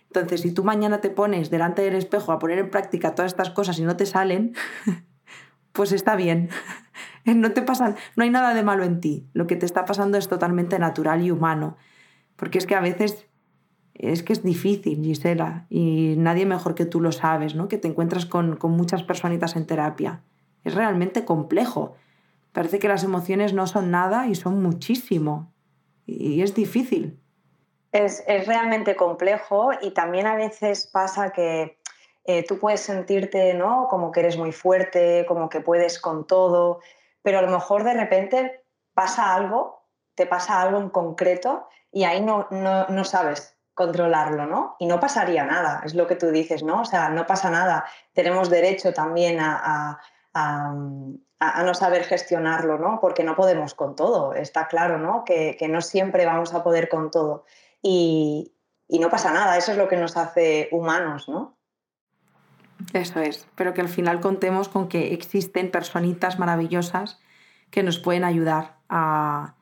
Entonces, 0.06 0.41
si 0.41 0.53
tú 0.53 0.63
mañana 0.63 1.01
te 1.01 1.10
pones 1.10 1.49
delante 1.49 1.82
del 1.82 1.95
espejo 1.95 2.32
a 2.32 2.39
poner 2.39 2.60
en 2.60 2.71
práctica 2.71 3.15
todas 3.15 3.34
estas 3.34 3.49
cosas 3.49 3.77
y 3.77 3.84
no 3.84 3.97
te 3.97 4.06
salen, 4.06 4.53
pues 5.73 5.91
está 5.91 6.15
bien. 6.15 6.49
No 7.25 7.51
te 7.51 7.62
pasan, 7.62 7.97
no 8.15 8.23
hay 8.23 8.30
nada 8.30 8.53
de 8.53 8.63
malo 8.63 8.86
en 8.86 9.01
ti. 9.01 9.27
Lo 9.34 9.47
que 9.47 9.58
te 9.58 9.65
está 9.65 9.84
pasando 9.84 10.17
es 10.17 10.30
totalmente 10.30 10.80
natural 10.80 11.21
y 11.21 11.30
humano. 11.30 11.75
Porque 12.38 12.58
es 12.58 12.65
que 12.65 12.73
a 12.73 12.80
veces 12.80 13.27
es 13.93 14.23
que 14.23 14.32
es 14.32 14.43
difícil, 14.43 15.03
Gisela, 15.03 15.65
y 15.69 16.15
nadie 16.17 16.45
mejor 16.45 16.73
que 16.73 16.86
tú 16.86 17.01
lo 17.01 17.12
sabes, 17.12 17.53
¿no? 17.53 17.67
Que 17.67 17.77
te 17.77 17.89
encuentras 17.89 18.25
con, 18.25 18.56
con 18.56 18.71
muchas 18.71 19.03
personitas 19.03 19.58
en 19.58 19.65
terapia. 19.65 20.21
Es 20.63 20.73
realmente 20.73 21.25
complejo. 21.25 21.97
Parece 22.53 22.80
que 22.80 22.88
las 22.88 23.03
emociones 23.03 23.53
no 23.53 23.67
son 23.67 23.91
nada 23.91 24.27
y 24.27 24.36
son 24.36 24.63
muchísimo 24.63 25.51
y 26.08 26.41
es 26.41 26.56
difícil. 26.56 27.22
Es, 27.91 28.24
realmente 28.46 28.96
complejo 28.96 29.72
y 29.82 29.91
también 29.91 30.26
a 30.26 30.36
veces 30.36 30.88
pasa 30.88 31.32
que 31.32 31.80
eh, 32.26 32.43
tú 32.43 32.60
puedes 32.60 32.82
sentirte 32.82 33.54
¿no? 33.54 33.88
como 33.89 34.12
que 34.12 34.22
eres 34.22 34.38
muy 34.38 34.52
fuerte, 34.52 35.26
como 35.28 35.50
que 35.50 35.62
puedes 35.62 36.00
con 36.00 36.26
todo, 36.26 36.80
pero 37.22 37.39
a 37.39 37.41
lo 37.41 37.50
mejor 37.50 37.84
de 37.84 37.93
repente 37.93 38.63
pasa 38.93 39.36
algo, 39.36 39.86
te 40.15 40.26
pasa 40.26 40.62
algo 40.62 40.80
en 40.80 40.89
concreto 40.89 41.67
y 41.91 42.04
ahí 42.04 42.22
no, 42.22 42.48
no, 42.50 43.04
sabes 43.04 43.58
controlarlo, 43.74 44.46
¿no? 44.46 44.76
Y 44.80 44.88
no 44.88 45.00
pasaría 45.00 45.43
nada, 45.43 45.82
es 45.86 45.93
lo 45.93 46.08
que 46.08 46.15
tú 46.15 46.32
dices, 46.32 46.63
¿no? 46.63 46.82
O 46.82 46.86
sea, 46.86 47.10
no 47.10 47.28
pasa 47.28 47.50
nada. 47.50 47.86
Tenemos 48.13 48.50
derecho 48.50 48.93
también 48.93 49.39
a, 49.39 50.00
no 50.38 51.73
saber 51.73 52.04
gestionarlo, 52.04 52.78
¿no? 52.78 53.00
Porque 53.00 53.23
no 53.23 53.36
podemos 53.36 53.73
con 53.73 53.95
todo, 53.95 54.34
está 54.34 54.67
claro, 54.67 54.97
¿no? 54.97 55.23
Que, 55.26 55.58
no 55.69 55.82
siempre 55.82 56.26
vamos 56.26 56.54
a 56.54 56.63
poder 56.63 56.89
con 56.89 57.12
todo. 57.12 57.45
Y, 57.82 58.54
no 58.89 59.10
pasa 59.10 59.32
nada, 59.32 59.58
eso 59.58 59.71
es 59.71 59.78
lo 59.78 59.88
que 59.88 59.97
nos 59.97 60.17
hace 60.17 60.69
humanos, 60.71 61.28
¿no? 61.28 61.58
Eso 62.93 63.19
es, 63.19 63.47
pero 63.56 63.73
que 63.73 63.82
al 63.82 63.89
final 63.89 64.19
contemos 64.19 64.69
con 64.69 64.88
que 64.88 65.13
existen 65.13 65.71
personitas 65.71 66.39
maravillosas 66.39 67.19
que 67.71 67.84
nos 67.84 68.00
pueden 68.00 68.23
ayudar 68.23 68.78
a, 68.88 69.56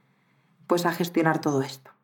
pues 0.68 0.86
a 0.86 0.92
gestionar 0.92 1.40
todo 1.40 1.62
esto. 1.62 1.95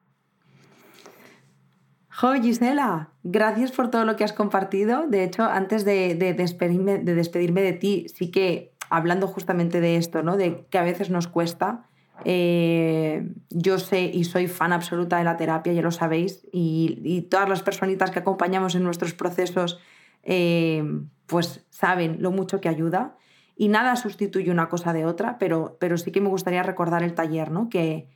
Jo, 2.21 2.33
Gisela, 2.33 3.09
gracias 3.23 3.71
por 3.71 3.89
todo 3.89 4.05
lo 4.05 4.15
que 4.15 4.23
has 4.23 4.31
compartido. 4.31 5.07
De 5.07 5.23
hecho, 5.23 5.41
antes 5.41 5.85
de, 5.85 6.13
despedirme, 6.37 6.99
de 6.99 7.15
despedirme 7.15 7.63
de 7.63 7.73
ti, 7.73 8.05
sí 8.13 8.29
que 8.29 8.75
hablando 8.91 9.27
justamente 9.27 9.81
de 9.81 9.95
esto, 9.95 10.21
¿no? 10.21 10.37
de 10.37 10.67
que 10.69 10.77
a 10.77 10.83
veces 10.83 11.09
nos 11.09 11.27
cuesta. 11.27 11.89
Eh, 12.23 13.27
yo 13.49 13.79
sé 13.79 14.01
y 14.01 14.25
soy 14.25 14.47
fan 14.47 14.71
absoluta 14.71 15.17
de 15.17 15.23
la 15.23 15.35
terapia, 15.35 15.73
ya 15.73 15.81
lo 15.81 15.89
sabéis, 15.89 16.47
y, 16.51 17.27
todas 17.31 17.49
las 17.49 17.63
personitas 17.63 18.11
que 18.11 18.19
acompañamos 18.19 18.75
en 18.75 18.83
nuestros 18.83 19.15
procesos, 19.15 19.79
eh, 20.21 20.83
pues 21.25 21.65
saben 21.71 22.17
lo 22.19 22.29
mucho 22.29 22.61
que 22.61 22.69
ayuda. 22.69 23.15
Y 23.55 23.69
nada 23.69 23.95
sustituye 23.95 24.51
una 24.51 24.69
cosa 24.69 24.93
de 24.93 25.07
otra, 25.07 25.39
pero, 25.39 25.75
pero 25.79 25.97
sí 25.97 26.11
que 26.11 26.21
me 26.21 26.29
gustaría 26.29 26.61
recordar 26.61 27.01
el 27.01 27.15
taller, 27.15 27.49
¿no? 27.49 27.67
que, 27.67 28.09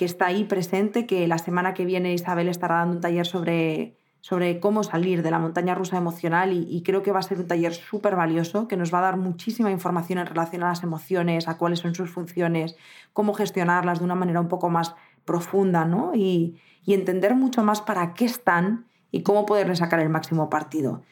que 0.00 0.06
está 0.06 0.28
ahí 0.28 0.44
presente, 0.44 1.04
que 1.04 1.28
la 1.28 1.36
semana 1.36 1.74
que 1.74 1.84
viene 1.84 2.14
Isabel 2.14 2.48
estará 2.48 2.76
dando 2.76 2.94
un 2.94 3.00
taller 3.02 3.26
sobre 3.26 3.98
sobre 4.22 4.58
cómo 4.58 4.82
salir 4.82 5.22
de 5.22 5.30
la 5.30 5.38
montaña 5.38 5.74
rusa 5.74 5.98
emocional 5.98 6.54
y, 6.54 6.82
creo 6.82 7.02
que 7.02 7.12
va 7.12 7.18
a 7.18 7.22
ser 7.22 7.38
un 7.38 7.46
taller 7.46 7.74
súper 7.74 8.16
valioso 8.16 8.66
que 8.66 8.78
nos 8.78 8.94
va 8.94 9.00
a 9.00 9.02
dar 9.02 9.18
muchísima 9.18 9.70
información 9.70 10.18
en 10.18 10.24
relación 10.24 10.62
a 10.62 10.68
las 10.68 10.82
emociones, 10.82 11.48
a 11.48 11.58
cuáles 11.58 11.80
son 11.80 11.94
sus 11.94 12.10
funciones, 12.10 12.76
cómo 13.12 13.34
gestionarlas 13.34 13.98
de 13.98 14.06
una 14.06 14.14
manera 14.14 14.40
un 14.40 14.48
poco 14.48 14.70
más 14.70 14.94
profunda 15.26 15.84
¿no? 15.84 16.12
y, 16.14 16.56
entender 16.86 17.34
mucho 17.34 17.62
más 17.62 17.82
para 17.82 18.14
qué 18.14 18.24
están 18.24 18.86
y 19.10 19.22
cómo 19.22 19.44
poderle 19.44 19.76
sacar 19.76 20.00
el 20.00 20.08
máximo 20.08 20.48
partido. 20.48 21.02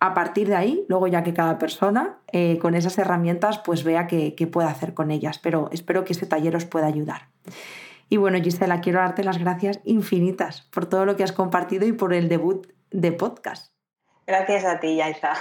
A 0.00 0.14
partir 0.14 0.48
de 0.48 0.56
ahí, 0.56 0.86
luego 0.88 1.08
ya 1.08 1.22
que 1.22 1.34
cada 1.34 1.58
persona 1.58 2.20
eh, 2.32 2.56
con 2.58 2.74
esas 2.74 2.96
herramientas 2.96 3.58
pues 3.58 3.84
vea 3.84 4.06
qué, 4.06 4.34
qué 4.34 4.46
puede 4.46 4.68
hacer 4.68 4.94
con 4.94 5.10
ellas, 5.10 5.38
pero 5.38 5.68
espero 5.72 6.04
que 6.04 6.14
ese 6.14 6.24
taller 6.24 6.56
os 6.56 6.64
pueda 6.64 6.86
ayudar. 6.86 7.28
Y 8.12 8.16
bueno, 8.16 8.38
Gisela, 8.42 8.80
quiero 8.80 8.98
darte 8.98 9.22
las 9.22 9.38
gracias 9.38 9.80
infinitas 9.84 10.62
por 10.72 10.86
todo 10.86 11.06
lo 11.06 11.16
que 11.16 11.22
has 11.22 11.30
compartido 11.30 11.86
y 11.86 11.92
por 11.92 12.12
el 12.12 12.28
debut 12.28 12.66
de 12.90 13.12
podcast. 13.12 13.72
Gracias 14.26 14.64
a 14.64 14.80
ti, 14.80 14.96
Yaiza. 14.96 15.32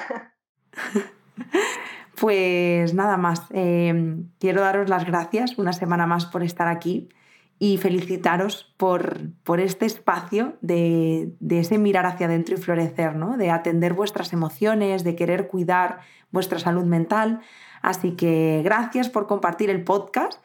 pues 2.21 2.93
nada 2.93 3.17
más, 3.17 3.41
em, 3.49 4.29
quiero 4.39 4.61
daros 4.61 4.87
las 4.87 5.03
gracias 5.05 5.57
una 5.57 5.73
semana 5.73 6.05
más 6.05 6.27
por 6.27 6.43
estar 6.43 6.67
aquí 6.67 7.09
y 7.57 7.77
felicitaros 7.77 8.71
por, 8.77 9.17
por 9.43 9.59
este 9.59 9.87
espacio 9.87 10.53
de, 10.61 11.33
de, 11.39 11.59
ese 11.61 11.79
mirar 11.79 12.05
hacia 12.05 12.27
adentro 12.27 12.53
y 12.53 12.61
florecer, 12.61 13.15
¿no? 13.15 13.35
de 13.35 13.49
atender 13.49 13.93
vuestras 13.93 14.31
emociones, 14.31 15.03
de 15.03 15.15
querer 15.15 15.47
cuidar 15.47 16.01
vuestra 16.29 16.59
salud 16.59 16.85
mental. 16.85 17.41
Así 17.81 18.11
que 18.11 18.61
gracias 18.63 19.09
por 19.09 19.25
compartir 19.25 19.71
el 19.71 19.83
podcast. 19.83 20.39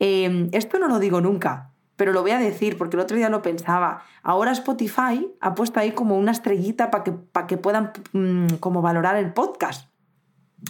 Em, 0.00 0.48
esto 0.52 0.78
no 0.78 0.88
lo 0.88 0.98
digo 0.98 1.20
nunca, 1.20 1.70
pero 1.96 2.12
lo 2.12 2.22
voy 2.22 2.30
a 2.32 2.38
decir 2.38 2.78
porque 2.78 2.96
el 2.96 3.02
otro 3.02 3.16
día 3.16 3.28
lo 3.28 3.42
pensaba. 3.42 4.02
Ahora 4.22 4.50
Spotify 4.52 5.30
ha 5.40 5.54
puesto 5.54 5.78
ahí 5.78 5.92
como 5.92 6.16
una 6.16 6.32
estrellita 6.32 6.90
para 6.90 7.04
que, 7.04 7.12
que 7.46 7.58
puedan 7.58 7.92
mm, 8.12 8.54
como 8.60 8.80
valorar 8.82 9.16
el 9.16 9.32
podcast. 9.32 9.90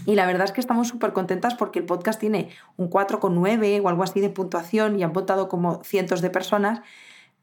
Y 0.07 0.17
la 0.17 0.27
verdad 0.27 0.45
es 0.45 0.53
que 0.53 0.61
estamos 0.61 0.89
súper 0.89 1.13
contentas 1.13 1.55
porque 1.55 1.79
el 1.79 1.87
podcast 1.87 2.19
tiene 2.19 2.51
un 2.77 2.91
4,9 2.91 3.81
o 3.83 3.89
algo 3.89 4.03
así 4.03 4.21
de 4.21 4.31
puntuación 4.31 4.99
y 4.99 5.05
han 5.05 5.13
votado 5.13 5.49
como 5.49 5.83
cientos 5.85 6.21
de 6.21 6.31
personas, 6.31 6.81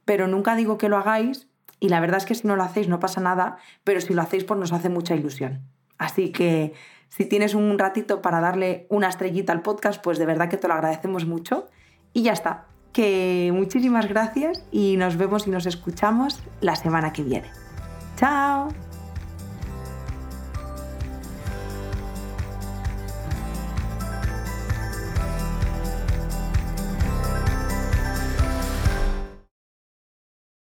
pero 0.05 0.27
nunca 0.27 0.55
digo 0.55 0.77
que 0.77 0.89
lo 0.89 0.97
hagáis 0.97 1.47
y 1.79 1.89
la 1.89 1.99
verdad 1.99 2.17
es 2.17 2.25
que 2.25 2.35
si 2.35 2.47
no 2.47 2.55
lo 2.55 2.63
hacéis 2.63 2.87
no 2.87 2.99
pasa 2.99 3.21
nada, 3.21 3.57
pero 3.83 4.01
si 4.01 4.13
lo 4.13 4.21
hacéis 4.21 4.43
pues 4.43 4.59
nos 4.59 4.73
hace 4.73 4.89
mucha 4.89 5.15
ilusión. 5.15 5.61
Así 5.97 6.31
que 6.31 6.73
si 7.09 7.25
tienes 7.25 7.53
un 7.53 7.77
ratito 7.79 8.21
para 8.21 8.41
darle 8.41 8.87
una 8.89 9.07
estrellita 9.07 9.53
al 9.53 9.61
podcast, 9.61 10.01
pues 10.03 10.17
de 10.17 10.25
verdad 10.25 10.49
que 10.49 10.57
te 10.57 10.67
lo 10.67 10.73
agradecemos 10.73 11.25
mucho. 11.25 11.67
Y 12.17 12.23
ya 12.23 12.33
está, 12.33 12.65
que 12.93 13.51
muchísimas 13.53 14.07
gracias 14.07 14.63
y 14.71 14.97
nos 14.97 15.17
vemos 15.17 15.45
y 15.45 15.51
nos 15.51 15.67
escuchamos 15.67 16.39
la 16.61 16.75
semana 16.75 17.13
que 17.13 17.21
viene. 17.21 17.51
¡Chao! 18.15 18.69